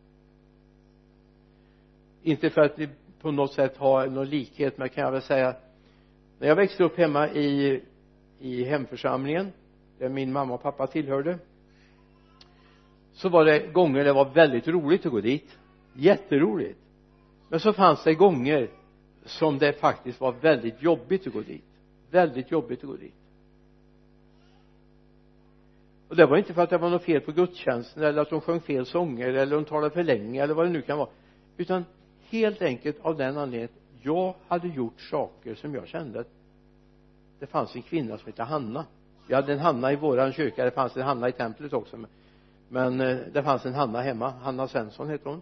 Inte 2.23 2.49
för 2.49 2.61
att 2.61 2.79
vi 2.79 2.89
på 3.21 3.31
något 3.31 3.53
sätt 3.53 3.77
har 3.77 4.07
någon 4.07 4.29
likhet 4.29 4.77
men 4.77 4.89
kan 4.89 5.03
jag 5.03 5.11
väl 5.11 5.21
säga 5.21 5.55
när 6.39 6.47
jag 6.47 6.55
växte 6.55 6.83
upp 6.83 6.97
hemma 6.97 7.29
i 7.29 7.81
i 8.39 8.63
hemförsamlingen 8.63 9.51
där 9.99 10.09
min 10.09 10.33
mamma 10.33 10.53
och 10.53 10.61
pappa 10.61 10.87
tillhörde 10.87 11.39
så 13.13 13.29
var 13.29 13.45
det 13.45 13.73
gånger 13.73 14.03
det 14.03 14.13
var 14.13 14.29
väldigt 14.29 14.67
roligt 14.67 15.05
att 15.05 15.11
gå 15.11 15.21
dit. 15.21 15.57
Jätteroligt. 15.93 16.79
Men 17.49 17.59
så 17.59 17.73
fanns 17.73 18.03
det 18.03 18.13
gånger 18.13 18.69
som 19.25 19.59
det 19.59 19.73
faktiskt 19.73 20.21
var 20.21 20.31
väldigt 20.31 20.81
jobbigt 20.81 21.27
att 21.27 21.33
gå 21.33 21.41
dit. 21.41 21.63
Väldigt 22.11 22.51
jobbigt 22.51 22.79
att 22.79 22.89
gå 22.89 22.95
dit. 22.95 23.13
Och 26.07 26.15
det 26.15 26.25
var 26.25 26.37
inte 26.37 26.53
för 26.53 26.61
att 26.61 26.69
det 26.69 26.77
var 26.77 26.89
något 26.89 27.03
fel 27.03 27.21
på 27.21 27.31
gudstjänsten 27.31 28.03
eller 28.03 28.21
att 28.21 28.29
de 28.29 28.41
sjöng 28.41 28.61
fel 28.61 28.85
sånger 28.85 29.27
eller 29.29 29.55
de 29.55 29.65
talade 29.65 29.93
för 29.93 30.03
länge 30.03 30.43
eller 30.43 30.53
vad 30.53 30.65
det 30.65 30.71
nu 30.71 30.81
kan 30.81 30.97
vara. 30.97 31.09
Utan 31.57 31.85
helt 32.29 32.61
enkelt 32.61 32.97
av 33.01 33.17
den 33.17 33.37
anledningen 33.37 33.69
att 33.69 34.05
jag 34.05 34.35
hade 34.47 34.67
gjort 34.67 35.01
saker 35.01 35.55
som 35.55 35.75
jag 35.75 35.87
kände 35.87 36.19
att 36.19 36.29
det 37.39 37.47
fanns 37.47 37.75
en 37.75 37.81
kvinna 37.81 38.17
som 38.17 38.25
hette 38.25 38.43
Hanna. 38.43 38.85
Vi 39.27 39.33
hade 39.33 39.53
en 39.53 39.59
Hanna 39.59 39.91
i 39.91 39.95
våran 39.95 40.33
kyrka 40.33 40.65
det 40.65 40.71
fanns 40.71 40.97
en 40.97 41.03
Hanna 41.03 41.29
i 41.29 41.31
templet 41.31 41.73
också 41.73 41.97
men 41.97 42.09
men 42.69 43.01
eh, 43.01 43.17
det 43.33 43.43
fanns 43.43 43.65
en 43.65 43.73
Hanna 43.73 44.01
hemma. 44.01 44.29
Hanna 44.29 44.67
Svensson 44.67 45.09
hette 45.09 45.29
hon. 45.29 45.41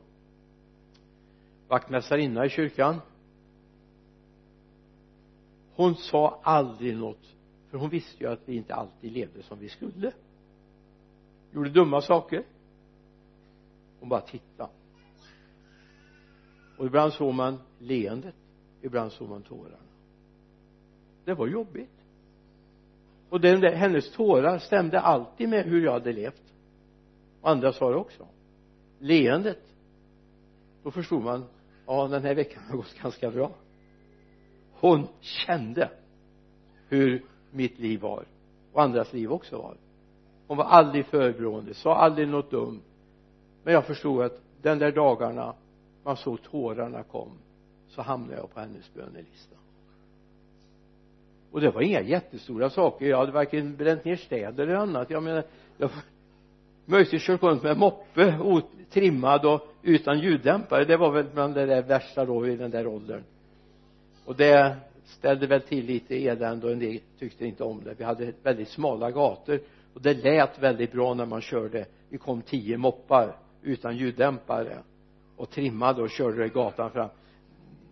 Vaktmästarinna 1.68 2.46
i 2.46 2.50
kyrkan 2.50 3.02
hon 5.76 5.96
sa 5.96 6.40
aldrig 6.44 6.98
något 6.98 7.36
för 7.70 7.78
hon 7.78 7.90
visste 7.90 8.24
ju 8.24 8.30
att 8.30 8.40
vi 8.46 8.56
inte 8.56 8.76
alltid 8.76 9.12
levde 9.12 9.44
som 9.44 9.60
vi 9.60 9.70
skulle. 9.70 10.12
Gjorde 11.52 11.70
dumma 11.70 12.02
saker. 12.02 12.44
Hon 14.00 14.10
bara 14.10 14.22
tittade. 14.22 14.70
Och 16.78 16.86
ibland 16.86 17.14
såg 17.14 17.34
man 17.34 17.60
leendet 17.80 18.36
ibland 18.84 19.12
såg 19.12 19.30
man 19.30 19.42
tårarna. 19.42 19.78
Det 21.26 21.34
var 21.34 21.48
jobbigt. 21.48 22.04
Och 23.30 23.42
den 23.42 23.62
där, 23.62 23.76
hennes 23.76 24.12
tårar 24.12 24.60
stämde 24.60 25.00
alltid 25.00 25.50
med 25.50 25.66
hur 25.66 25.84
jag 25.84 25.92
hade 25.92 26.14
levt. 26.14 26.54
Och 27.42 27.50
andra 27.50 27.74
sa 27.74 27.90
det 27.90 27.96
också. 27.96 28.28
Leendet. 29.00 29.64
Då 30.84 30.92
förstod 30.92 31.24
man 31.24 31.46
ja 31.86 32.08
den 32.08 32.24
här 32.24 32.36
veckan 32.36 32.64
har 32.70 32.78
gått 32.78 32.96
ganska 33.02 33.32
bra 33.32 33.52
hon 34.84 35.08
kände 35.22 35.90
hur 36.90 37.24
mitt 37.52 37.80
liv 37.80 38.00
var 38.00 38.26
och 38.74 38.82
andras 38.82 39.14
liv 39.14 39.32
också 39.32 39.58
var. 39.58 39.76
Hon 40.48 40.58
var 40.58 40.66
aldrig 40.66 41.06
förebrående, 41.06 41.74
sa 41.74 41.96
aldrig 41.96 42.28
något 42.28 42.52
dumt. 42.52 42.82
Men 43.64 43.74
jag 43.74 43.86
förstod 43.86 44.22
att 44.22 44.42
den 44.62 44.80
där 44.80 44.92
dagarna 44.92 45.54
man 46.04 46.18
såg 46.18 46.42
tårarna 46.44 47.04
kom 47.04 47.30
så 47.90 48.02
hamnade 48.02 48.36
jag 48.36 48.54
på 48.54 48.60
hennes 48.60 48.94
bönelista. 48.94 49.56
Och 51.52 51.62
det 51.62 51.72
var 51.72 51.82
inga 51.82 52.02
jättestora 52.02 52.70
saker. 52.70 53.06
Jag 53.06 53.18
hade 53.18 53.32
varken 53.32 53.76
bränt 53.76 54.06
ner 54.06 54.16
städer 54.16 54.64
eller 54.68 54.76
annat. 54.76 55.10
Jag 55.10 55.24
menar 55.24 55.44
jag 55.78 55.90
möjligtvis 56.86 57.24
kört 57.24 57.44
runt 57.44 57.64
med 57.64 57.78
moppe 57.78 58.40
otrimmad 58.40 59.46
och 59.46 59.68
utan 59.82 60.20
ljuddämpare. 60.20 60.86
Det 60.86 60.98
var 60.98 61.12
väl 61.12 61.26
bland 61.34 61.54
det 61.54 61.66
där 61.66 61.82
värsta 61.82 62.26
då 62.26 62.48
i 62.48 62.56
den 62.56 62.72
där 62.72 62.88
åldern 62.88 63.24
och 64.26 64.36
det 64.36 64.76
ställde 65.06 65.48
väl 65.48 65.62
till 65.62 65.86
lite 65.86 66.16
elände 66.16 66.66
och 66.66 66.72
en 66.72 66.80
del 66.80 67.00
tyckte 67.20 67.46
inte 67.46 67.64
om 67.64 67.84
det. 67.84 67.96
Vi 67.98 68.04
hade 68.04 68.34
väldigt 68.44 68.70
smala 68.70 69.12
gator 69.12 69.60
och 69.94 70.02
det 70.02 70.14
lät 70.14 70.60
väldigt 70.60 70.92
bra 70.92 71.14
när 71.14 71.26
man 71.26 71.42
körde. 71.42 71.86
Vi 72.10 72.18
kom 72.18 72.42
tio 72.42 72.78
moppar 72.78 73.36
utan 73.62 73.98
ljuddämpare 73.98 74.78
och 75.38 75.50
trimmade 75.50 76.02
och 76.02 76.10
körde 76.10 76.48
gatan 76.50 76.92
fram. 76.92 77.10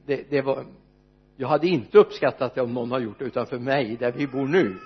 Det, 0.06 0.30
det 0.30 0.42
var 0.42 0.66
jag 1.38 1.48
hade 1.48 1.68
inte 1.68 1.98
uppskattat 1.98 2.56
det 2.56 2.62
om 2.62 2.74
någon 2.74 2.92
har 2.92 3.00
gjort 3.00 3.20
det 3.20 3.26
utanför 3.26 3.60
mig 3.60 3.98
där 3.98 4.12
vi 4.12 4.28
bor 4.28 4.48
nu. 4.48 4.78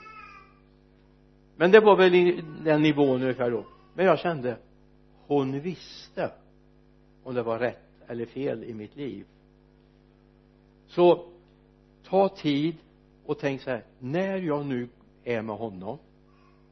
Men 1.56 1.72
det 1.72 1.80
var 1.80 1.96
väl 1.96 2.16
i 2.16 2.44
den 2.64 2.82
nivån 2.82 3.22
ungefär 3.22 3.52
då. 3.52 3.66
Men 3.94 4.06
jag 4.06 4.20
kände 4.20 4.58
hon 5.28 5.60
visste 5.60 6.32
om 7.24 7.36
det 7.36 7.44
var 7.44 7.60
rätt 7.60 7.84
eller 8.08 8.26
fel 8.26 8.64
i 8.64 8.74
mitt 8.74 8.96
liv. 8.96 9.26
Så 10.88 11.26
ta 12.06 12.30
tid 12.30 12.76
och 13.26 13.40
tänk 13.40 13.62
så 13.62 13.70
här 13.70 13.84
när 14.00 14.38
jag 14.38 14.66
nu 14.66 14.90
är 15.24 15.42
med 15.42 15.56
honom 15.56 15.98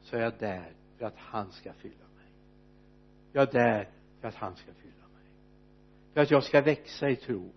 så 0.02 0.16
är 0.16 0.20
jag 0.20 0.32
där 0.38 0.72
för 0.98 1.06
att 1.06 1.16
han 1.16 1.52
ska 1.52 1.72
fylla 1.72 2.04
mig. 2.16 2.26
Jag 3.32 3.48
är 3.48 3.52
där 3.52 3.88
för 4.20 4.28
att 4.28 4.34
han 4.34 4.56
ska 4.56 4.72
fylla 4.72 5.08
mig. 5.14 5.26
För 6.14 6.20
att 6.20 6.30
jag 6.30 6.44
ska 6.44 6.60
växa 6.60 7.10
i 7.10 7.16
tro 7.16 7.50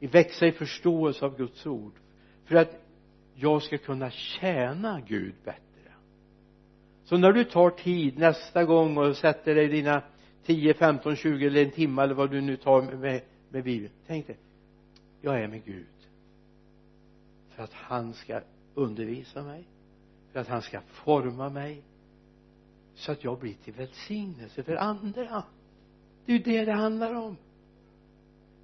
växa 0.00 0.46
i 0.46 0.52
förståelse 0.52 1.24
av 1.24 1.36
Guds 1.36 1.66
ord. 1.66 1.92
För 2.44 2.56
att 2.56 2.80
jag 3.34 3.62
ska 3.62 3.78
kunna 3.78 4.10
tjäna 4.10 5.00
Gud 5.06 5.34
bättre. 5.44 5.60
Så 7.04 7.16
när 7.16 7.32
du 7.32 7.44
tar 7.44 7.70
tid 7.70 8.18
nästa 8.18 8.64
gång 8.64 8.96
och 8.98 9.16
sätter 9.16 9.54
dig 9.54 9.68
dina 9.68 10.02
10, 10.46 10.74
15, 10.74 11.16
20 11.16 11.46
eller 11.46 11.64
en 11.64 11.70
timme 11.70 12.02
eller 12.02 12.14
vad 12.14 12.30
du 12.30 12.40
nu 12.40 12.56
tar 12.56 12.82
med, 12.82 13.22
med 13.50 13.64
bibeln. 13.64 13.92
Tänk 14.06 14.26
dig 14.26 14.36
jag 15.20 15.42
är 15.42 15.48
med 15.48 15.64
Gud 15.64 15.86
för 17.56 17.62
att 17.62 17.72
han 17.72 18.14
ska 18.14 18.40
undervisa 18.74 19.42
mig. 19.42 19.64
För 20.32 20.40
att 20.40 20.48
han 20.48 20.62
ska 20.62 20.80
forma 20.80 21.48
mig. 21.48 21.82
Så 22.94 23.12
att 23.12 23.24
jag 23.24 23.38
blir 23.38 23.54
till 23.54 23.72
välsignelse 23.72 24.62
för 24.62 24.76
andra. 24.76 25.44
Det 26.24 26.32
är 26.32 26.36
ju 26.36 26.42
det 26.42 26.64
det 26.64 26.72
handlar 26.72 27.14
om. 27.14 27.36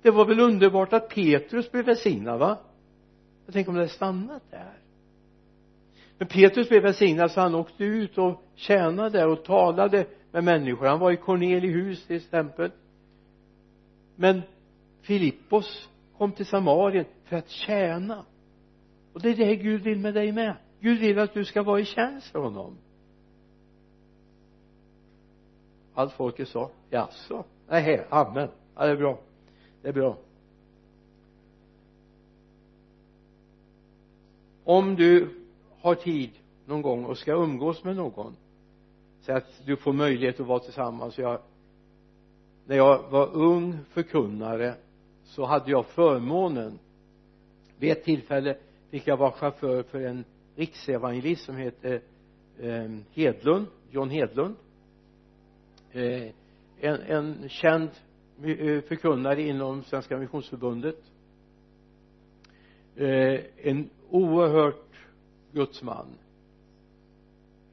Det 0.03 0.11
var 0.11 0.25
väl 0.25 0.41
underbart 0.41 0.93
att 0.93 1.09
Petrus 1.09 1.73
blev 1.73 1.85
välsignad 1.85 2.39
va? 2.39 2.59
Jag 3.47 3.53
tänker 3.53 3.71
om 3.71 3.75
det 3.75 3.81
hade 3.81 3.93
stannat 3.93 4.43
där. 4.51 4.79
Men 6.19 6.29
Petrus 6.29 6.69
blev 6.69 6.83
välsignad 6.83 7.31
så 7.31 7.41
han 7.41 7.55
åkte 7.55 7.85
ut 7.85 8.19
och 8.19 8.43
tjänade 8.55 9.27
och 9.27 9.45
talade 9.45 10.07
med 10.31 10.45
människor. 10.45 10.87
Han 10.87 10.99
var 10.99 11.13
i 11.13 11.17
Cornelihus 11.17 12.07
till 12.07 12.17
exempel. 12.17 12.71
Men 14.17 14.43
Filippos 15.03 15.89
kom 16.19 16.33
till 16.33 16.47
Samarien 16.47 17.05
för 17.25 17.37
att 17.37 17.49
tjäna 17.49 18.25
och 19.13 19.21
det 19.21 19.29
är 19.31 19.37
det 19.37 19.57
Gud 19.57 19.83
vill 19.83 19.99
med 19.99 20.15
dig 20.15 20.33
med. 20.33 20.55
Gud 20.81 20.99
vill 20.99 21.19
att 21.19 21.35
du 21.35 21.45
ska 21.45 21.63
vara 21.63 21.81
i 21.81 21.85
tjänst 21.85 22.27
för 22.27 22.39
honom. 22.39 22.77
Allt 25.95 26.13
folket 26.13 26.49
sa 26.49 26.71
jaså? 26.91 27.45
Nej 27.69 28.07
amen. 28.11 28.49
Ja 28.75 28.85
det 28.85 28.93
är 28.93 28.97
bra. 28.97 29.19
Det 29.83 29.89
är 29.89 29.93
bra. 29.93 30.17
Om 34.65 34.97
du 34.97 35.29
har 35.81 35.95
tid 35.95 36.31
någon 36.67 36.83
gång 36.83 37.05
och 37.05 37.19
ska 37.19 37.33
umgås 37.33 37.85
med 37.85 37.97
någon 37.97 38.37
så 39.21 39.33
att 39.33 39.67
du 39.67 39.77
får 39.77 39.93
möjlighet 39.93 40.41
att 40.41 40.47
vara 40.47 40.59
tillsammans. 40.59 41.19
Jag 41.19 41.41
när 42.67 42.77
jag 42.77 43.11
var 43.11 43.37
ung 43.37 43.79
förkunnare 43.91 44.75
så 45.25 45.45
hade 45.45 45.71
jag 45.71 45.87
förmånen 45.87 46.79
vid 47.79 47.93
ett 47.93 48.05
tillfälle 48.05 48.57
fick 48.93 49.07
jag 49.07 49.17
vara 49.17 49.33
chaufför 49.33 49.83
för 49.83 50.01
en 50.01 50.25
riksevangelist 50.57 51.45
som 51.45 51.57
heter 51.57 52.01
eh, 52.59 52.91
Hedlund 53.13 53.67
John 53.91 54.11
Hedlund. 54.11 54.57
Eh, 55.93 56.29
en, 56.81 57.01
en 57.01 57.49
känd 57.49 57.91
eh, 58.43 58.83
förkunnare 58.83 59.43
inom 59.43 59.83
Svenska 59.83 60.19
missionsförbundet. 60.19 60.99
Eh, 62.97 63.41
en 63.57 63.91
oerhört 64.11 64.95
gudsman 65.53 66.07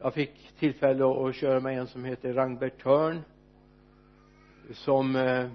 jag 0.01 0.13
fick 0.13 0.51
tillfälle 0.59 1.05
att 1.05 1.35
köra 1.35 1.59
med 1.59 1.79
en 1.79 1.87
som 1.87 2.05
heter 2.05 2.33
Rangbert 2.33 2.83
Törn 2.83 3.21
som 4.73 5.15
eh, 5.15 5.49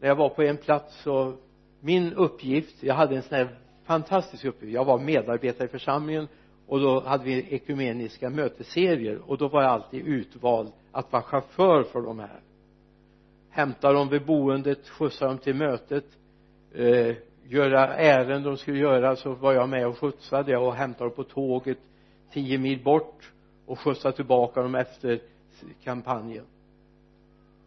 när 0.00 0.08
jag 0.08 0.16
var 0.16 0.28
på 0.28 0.42
en 0.42 0.56
plats 0.56 1.02
så 1.02 1.36
min 1.80 2.12
uppgift 2.12 2.82
jag 2.82 2.94
hade 2.94 3.16
en 3.16 3.22
sån 3.22 3.36
här 3.36 3.65
fantastisk 3.86 4.44
uppgift. 4.44 4.72
Jag 4.72 4.84
var 4.84 4.98
medarbetare 4.98 5.64
i 5.64 5.70
församlingen 5.70 6.28
och 6.66 6.80
då 6.80 7.00
hade 7.00 7.24
vi 7.24 7.54
ekumeniska 7.54 8.30
mötesserier 8.30 9.30
och 9.30 9.38
då 9.38 9.48
var 9.48 9.62
jag 9.62 9.70
alltid 9.70 10.06
utvald 10.06 10.72
att 10.92 11.12
vara 11.12 11.22
chaufför 11.22 11.82
för 11.82 12.02
de 12.02 12.18
här. 12.18 12.40
Hämta 13.50 13.92
dem 13.92 14.08
vid 14.08 14.26
boendet 14.26 14.88
skjutsa 14.88 15.26
dem 15.26 15.38
till 15.38 15.54
mötet 15.54 16.04
eh, 16.74 17.16
göra 17.48 17.96
ärenden 17.96 18.42
de 18.42 18.56
skulle 18.56 18.78
göra 18.78 19.16
så 19.16 19.34
var 19.34 19.52
jag 19.52 19.68
med 19.68 19.86
och 19.86 19.98
skjutsade 19.98 20.56
och 20.56 20.74
hämtade 20.74 21.10
dem 21.10 21.16
på 21.16 21.24
tåget 21.24 21.78
tio 22.32 22.58
mil 22.58 22.82
bort 22.82 23.32
och 23.66 23.78
skjutsade 23.78 24.16
tillbaka 24.16 24.62
dem 24.62 24.74
efter 24.74 25.20
kampanjen. 25.84 26.44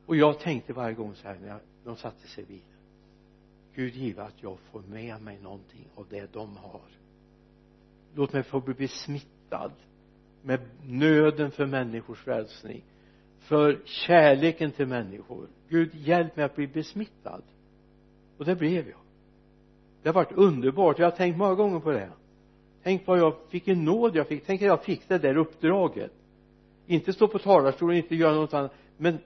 Och 0.06 0.16
jag 0.16 0.40
tänkte 0.40 0.74
varje 0.74 0.96
gång 0.96 1.16
så 1.16 1.28
här 1.28 1.38
när 1.42 1.60
de 1.84 1.96
satte 1.96 2.28
sig 2.28 2.44
i 2.44 2.48
bilen. 2.48 2.79
Gud 3.80 3.96
give 3.96 4.24
att 4.24 4.44
jag 4.44 4.58
får 4.72 4.82
med 4.82 5.22
mig 5.22 5.40
någonting 5.42 5.88
av 5.96 6.06
det 6.10 6.34
de 6.34 6.58
har. 6.58 6.82
Låt 8.16 8.34
mig 8.34 8.44
få 8.44 8.60
bli 8.60 8.74
besmittad 8.74 9.72
med 10.42 10.60
nöden 10.84 11.52
för 11.52 11.66
människors 11.66 12.20
frälsning 12.20 12.84
för 13.40 13.82
kärleken 13.86 14.72
till 14.72 14.88
människor. 14.88 15.48
Gud 15.70 15.96
hjälp 15.96 16.36
mig 16.36 16.46
att 16.46 16.56
bli 16.56 16.68
besmittad. 16.68 17.42
Och 18.38 18.46
det 18.46 18.56
blev 18.56 18.90
jag. 18.90 19.00
Det 20.04 20.10
har 20.10 20.14
varit 20.14 20.32
underbart. 20.32 21.00
Jag 21.00 21.06
har 21.06 21.18
tänkt 21.18 21.38
många 21.38 21.56
gånger 21.56 21.80
på 21.80 21.92
det. 21.92 22.12
Tänk 22.84 23.08
vad 23.08 23.20
jag 23.20 23.36
fick 23.50 23.68
en 23.68 23.86
nåd 23.86 24.16
jag 24.16 24.28
fick. 24.28 24.46
Tänk 24.46 24.62
att 24.62 24.68
jag 24.68 24.84
fick 24.84 25.08
det 25.08 25.18
där 25.18 25.38
uppdraget. 25.38 26.12
Inte 26.88 27.14
stå 27.14 27.28
på 27.28 27.40
talarstolen 27.40 27.98
inte 27.98 28.16
göra 28.16 28.36
något 28.36 28.54
annat. 28.54 28.74
Men 28.98 29.18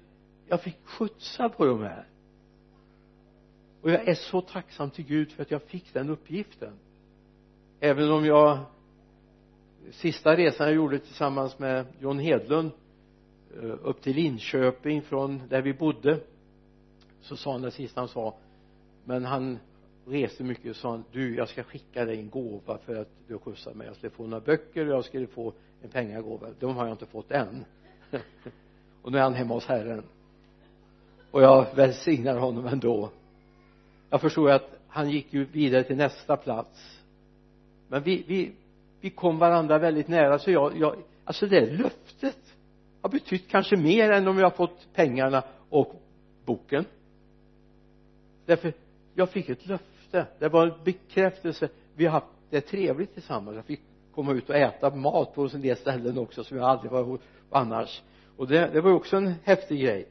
jag 0.47 0.61
fick 0.61 0.77
skjutsa 0.85 1.49
på 1.49 1.65
de 1.65 1.81
här 1.81 2.07
och 3.83 3.91
jag 3.91 4.07
är 4.07 4.15
så 4.15 4.41
tacksam 4.41 4.89
till 4.89 5.05
Gud 5.05 5.31
för 5.31 5.41
att 5.41 5.51
jag 5.51 5.61
fick 5.61 5.93
den 5.93 6.09
uppgiften. 6.09 6.73
Även 7.79 8.11
om 8.11 8.25
jag 8.25 8.59
sista 9.91 10.35
resan 10.35 10.67
jag 10.67 10.75
gjorde 10.75 10.99
tillsammans 10.99 11.59
med 11.59 11.85
John 11.99 12.19
Hedlund 12.19 12.71
eh, 13.61 13.75
upp 13.83 14.01
till 14.01 14.15
Linköping 14.15 15.01
från 15.01 15.41
där 15.49 15.61
vi 15.61 15.73
bodde 15.73 16.19
så 17.21 17.35
sa 17.37 17.51
han 17.51 17.61
det 17.61 17.71
sista 17.71 18.01
han 18.01 18.07
sa. 18.07 18.35
Men 19.05 19.25
han 19.25 19.59
reste 20.05 20.43
mycket 20.43 20.69
och 20.69 20.75
sa 20.75 21.03
du 21.11 21.35
jag 21.35 21.49
ska 21.49 21.63
skicka 21.63 22.05
dig 22.05 22.19
en 22.19 22.29
gåva 22.29 22.77
för 22.77 22.95
att 22.95 23.09
du 23.27 23.37
skjutsar 23.37 23.73
mig. 23.73 23.87
Jag 23.87 23.95
skulle 23.95 24.09
få 24.09 24.27
några 24.27 24.45
böcker 24.45 24.87
och 24.87 24.97
jag 24.97 25.05
skulle 25.05 25.27
få 25.27 25.53
en 25.81 25.89
pengagåva. 25.89 26.47
De 26.59 26.75
har 26.75 26.85
jag 26.85 26.93
inte 26.93 27.05
fått 27.05 27.31
än. 27.31 27.65
Och 29.01 29.11
nu 29.11 29.17
är 29.17 29.21
han 29.21 29.33
hemma 29.33 29.53
hos 29.53 29.65
Herren. 29.65 30.03
Och 31.31 31.41
jag 31.41 31.75
välsignar 31.75 32.37
honom 32.37 32.67
ändå 32.67 33.09
jag 34.13 34.21
förstår 34.21 34.51
att 34.51 34.69
han 34.87 35.09
gick 35.09 35.33
ju 35.33 35.45
vidare 35.45 35.83
till 35.83 35.95
nästa 35.95 36.37
plats. 36.37 36.99
Men 37.87 38.03
vi, 38.03 38.23
vi, 38.27 38.51
vi 39.01 39.09
kom 39.09 39.39
varandra 39.39 39.77
väldigt 39.77 40.07
nära 40.07 40.39
så 40.39 40.51
jag, 40.51 40.77
jag 40.77 40.95
alltså 41.23 41.47
det 41.47 41.71
löftet 41.71 42.55
har 43.01 43.09
betytt 43.09 43.47
kanske 43.47 43.77
mer 43.77 44.11
än 44.11 44.27
om 44.27 44.37
jag 44.37 44.45
har 44.45 44.55
fått 44.57 44.87
pengarna 44.93 45.43
och 45.69 46.01
boken. 46.45 46.85
Därför 48.45 48.73
jag 49.15 49.29
fick 49.29 49.49
ett 49.49 49.67
löfte. 49.67 50.27
Det 50.39 50.49
var 50.49 50.67
en 50.67 50.83
bekräftelse. 50.83 51.69
Vi 51.95 52.05
har 52.05 52.11
haft 52.11 52.27
det 52.49 52.61
trevligt 52.61 53.13
tillsammans. 53.13 53.55
Jag 53.55 53.65
fick 53.65 53.81
komma 54.15 54.33
ut 54.33 54.49
och 54.49 54.55
äta 54.55 54.95
mat 54.95 55.35
på 55.35 55.49
en 55.53 55.61
del 55.61 55.77
ställen 55.77 56.17
också 56.17 56.43
som 56.43 56.57
jag 56.57 56.65
aldrig 56.65 56.91
var 56.91 57.19
annars. 57.49 58.01
Och 58.37 58.47
det, 58.47 58.69
det 58.73 58.81
var 58.81 58.91
också 58.91 59.17
en 59.17 59.33
häftig 59.43 59.81
grej. 59.81 60.07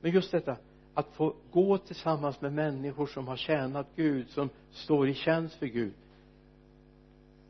Men 0.00 0.12
just 0.12 0.32
detta 0.32 0.56
att 0.96 1.08
få 1.12 1.34
gå 1.52 1.78
tillsammans 1.78 2.40
med 2.40 2.52
människor 2.52 3.06
som 3.06 3.28
har 3.28 3.36
tjänat 3.36 3.86
Gud 3.96 4.30
som 4.30 4.48
står 4.70 5.08
i 5.08 5.14
tjänst 5.14 5.54
för 5.54 5.66
Gud. 5.66 5.92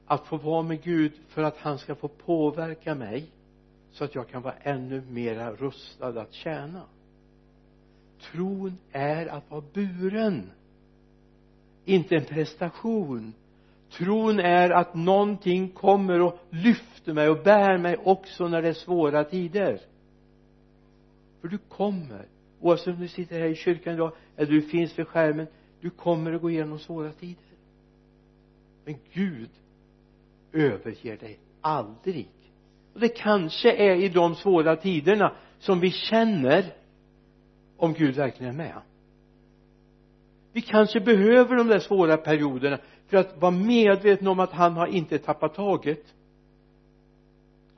Att 0.06 0.26
få 0.26 0.36
vara 0.36 0.62
med 0.62 0.82
Gud 0.82 1.12
för 1.28 1.42
att 1.42 1.56
han 1.56 1.78
ska 1.78 1.94
få 1.94 2.08
påverka 2.08 2.94
mig 2.94 3.26
så 3.92 4.04
att 4.04 4.14
jag 4.14 4.28
kan 4.28 4.42
vara 4.42 4.54
ännu 4.62 5.02
mera 5.10 5.52
rustad 5.52 6.20
att 6.20 6.32
tjäna. 6.32 6.82
Tron 8.20 8.78
är 8.92 9.26
att 9.26 9.50
vara 9.50 9.64
buren 9.72 10.50
inte 11.84 12.16
en 12.16 12.24
prestation. 12.24 13.32
Tron 13.90 14.40
är 14.40 14.70
att 14.70 14.94
någonting 14.94 15.68
kommer 15.68 16.20
och 16.20 16.38
lyfter 16.50 17.12
mig 17.12 17.28
och 17.28 17.42
bär 17.44 17.78
mig 17.78 17.96
också 17.96 18.48
när 18.48 18.62
det 18.62 18.68
är 18.68 18.72
svåra 18.72 19.24
tider. 19.24 19.80
För 21.40 21.48
du 21.48 21.58
kommer 21.58 22.26
oavsett 22.66 22.94
om 22.94 23.00
du 23.00 23.08
sitter 23.08 23.40
här 23.40 23.46
i 23.46 23.54
kyrkan 23.54 23.94
idag 23.94 24.12
eller 24.36 24.52
du 24.52 24.62
finns 24.62 24.98
vid 24.98 25.08
skärmen 25.08 25.46
du 25.80 25.90
kommer 25.90 26.32
att 26.32 26.42
gå 26.42 26.50
igenom 26.50 26.78
svåra 26.78 27.12
tider. 27.12 27.44
Men 28.84 28.98
Gud 29.12 29.50
överger 30.52 31.16
dig 31.16 31.38
aldrig. 31.60 32.28
Och 32.94 33.00
det 33.00 33.08
kanske 33.08 33.72
är 33.72 33.94
i 33.94 34.08
de 34.08 34.34
svåra 34.34 34.76
tiderna 34.76 35.36
som 35.58 35.80
vi 35.80 35.90
känner 35.90 36.74
om 37.76 37.92
Gud 37.92 38.14
verkligen 38.14 38.52
är 38.54 38.56
med. 38.56 38.80
Vi 40.52 40.60
kanske 40.60 41.00
behöver 41.00 41.56
de 41.56 41.66
där 41.66 41.78
svåra 41.78 42.16
perioderna 42.16 42.78
för 43.06 43.16
att 43.16 43.40
vara 43.40 43.50
medvetna 43.50 44.30
om 44.30 44.40
att 44.40 44.52
han 44.52 44.72
har 44.72 44.86
inte 44.86 45.18
tappat 45.18 45.54
taget. 45.54 46.14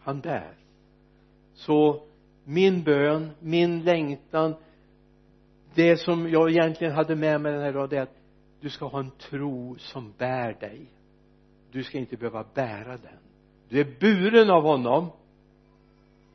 Han 0.01 0.21
bär. 0.21 0.55
Så 1.55 2.03
min 2.45 2.83
bön, 2.83 3.31
min 3.41 3.85
längtan 3.85 4.55
det 5.79 5.97
som 5.97 6.29
jag 6.31 6.51
egentligen 6.51 6.93
hade 6.93 7.17
med 7.17 7.41
mig 7.41 7.53
den 7.53 7.63
här 7.63 7.73
dagen 7.73 7.99
är 7.99 8.03
att 8.03 8.17
du 8.61 8.71
ska 8.71 8.87
ha 8.87 8.99
en 8.99 9.11
tro 9.11 9.77
som 9.79 10.13
bär 10.19 10.53
dig. 10.61 10.93
Du 11.71 11.85
ska 11.85 11.99
inte 11.99 12.17
behöva 12.17 12.45
bära 12.55 12.97
den. 12.97 13.19
Du 13.69 13.81
är 13.81 13.97
buren 14.01 14.51
av 14.51 14.63
honom 14.63 15.11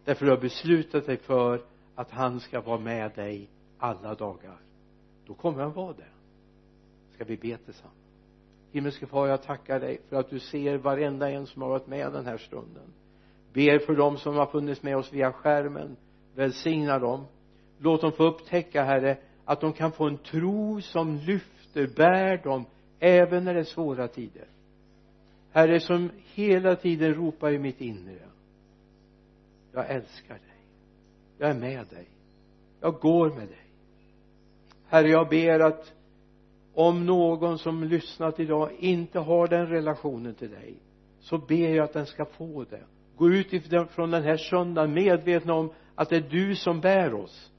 därför 0.05 0.25
du 0.25 0.31
har 0.31 0.41
beslutat 0.41 1.05
dig 1.05 1.17
för 1.17 1.61
att 1.95 2.11
han 2.11 2.39
ska 2.39 2.61
vara 2.61 2.79
med 2.79 3.11
dig 3.15 3.49
alla 3.77 4.15
dagar. 4.15 4.57
Då 5.27 5.33
kommer 5.33 5.63
han 5.63 5.73
vara 5.73 5.93
det 5.93 6.13
ska 7.13 7.23
vi 7.23 7.37
be 7.37 7.57
tillsammans? 7.57 7.97
Himmelske 8.71 9.05
far 9.05 9.27
jag 9.27 9.43
tackar 9.43 9.79
dig 9.79 10.01
för 10.09 10.15
att 10.15 10.29
du 10.29 10.39
ser 10.39 10.77
varenda 10.77 11.29
en 11.29 11.47
som 11.47 11.61
har 11.61 11.69
varit 11.69 11.87
med 11.87 12.13
den 12.13 12.25
här 12.25 12.37
stunden. 12.37 12.93
Ber 13.53 13.79
för 13.79 13.95
dem 13.95 14.17
som 14.17 14.35
har 14.35 14.45
funnits 14.45 14.83
med 14.83 14.97
oss 14.97 15.13
via 15.13 15.31
skärmen. 15.31 15.95
Välsigna 16.35 16.99
dem. 16.99 17.25
Låt 17.79 18.01
dem 18.01 18.11
få 18.11 18.23
upptäcka 18.23 18.83
herre 18.83 19.17
att 19.45 19.61
de 19.61 19.73
kan 19.73 19.91
få 19.91 20.07
en 20.07 20.17
tro 20.17 20.81
som 20.81 21.17
lyfter, 21.17 21.87
bär 21.95 22.43
dem 22.43 22.65
även 22.99 23.43
när 23.43 23.53
det 23.53 23.59
är 23.59 23.63
svåra 23.63 24.07
tider. 24.07 24.47
Herre 25.51 25.79
som 25.79 26.09
hela 26.33 26.75
tiden 26.75 27.13
ropar 27.13 27.51
i 27.51 27.59
mitt 27.59 27.81
inre 27.81 28.19
jag 29.73 29.89
älskar 29.89 30.33
dig. 30.33 30.57
Jag 31.37 31.49
är 31.49 31.59
med 31.59 31.87
dig. 31.87 32.07
Jag 32.81 32.93
går 32.93 33.29
med 33.29 33.47
dig. 33.47 33.65
Herre 34.87 35.07
jag 35.07 35.29
ber 35.29 35.59
att 35.59 35.93
om 36.73 37.05
någon 37.05 37.57
som 37.59 37.83
lyssnat 37.83 38.39
idag 38.39 38.71
inte 38.79 39.19
har 39.19 39.47
den 39.47 39.67
relationen 39.67 40.33
till 40.35 40.51
dig 40.51 40.75
så 41.19 41.37
ber 41.37 41.75
jag 41.75 41.83
att 41.83 41.93
den 41.93 42.05
ska 42.05 42.25
få 42.25 42.63
det. 42.63 42.83
Gå 43.15 43.29
ut 43.29 43.53
ifrån 43.53 44.11
den 44.11 44.23
här 44.23 44.37
söndagen 44.37 44.93
medvetna 44.93 45.53
om 45.53 45.73
att 45.95 46.09
det 46.09 46.15
är 46.15 46.29
du 46.29 46.55
som 46.55 46.81
bär 46.81 47.13
oss 47.13 47.51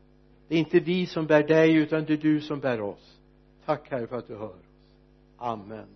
det 0.54 0.58
är 0.58 0.60
inte 0.60 0.80
vi 0.80 1.06
som 1.06 1.26
bär 1.26 1.42
dig 1.42 1.74
utan 1.74 2.04
det 2.04 2.12
är 2.12 2.16
du 2.16 2.40
som 2.40 2.60
bär 2.60 2.80
oss. 2.80 3.18
Tack 3.64 3.90
herre 3.90 4.06
för 4.06 4.18
att 4.18 4.28
du 4.28 4.34
hör 4.36 4.48
oss. 4.48 4.66
Amen. 5.36 5.86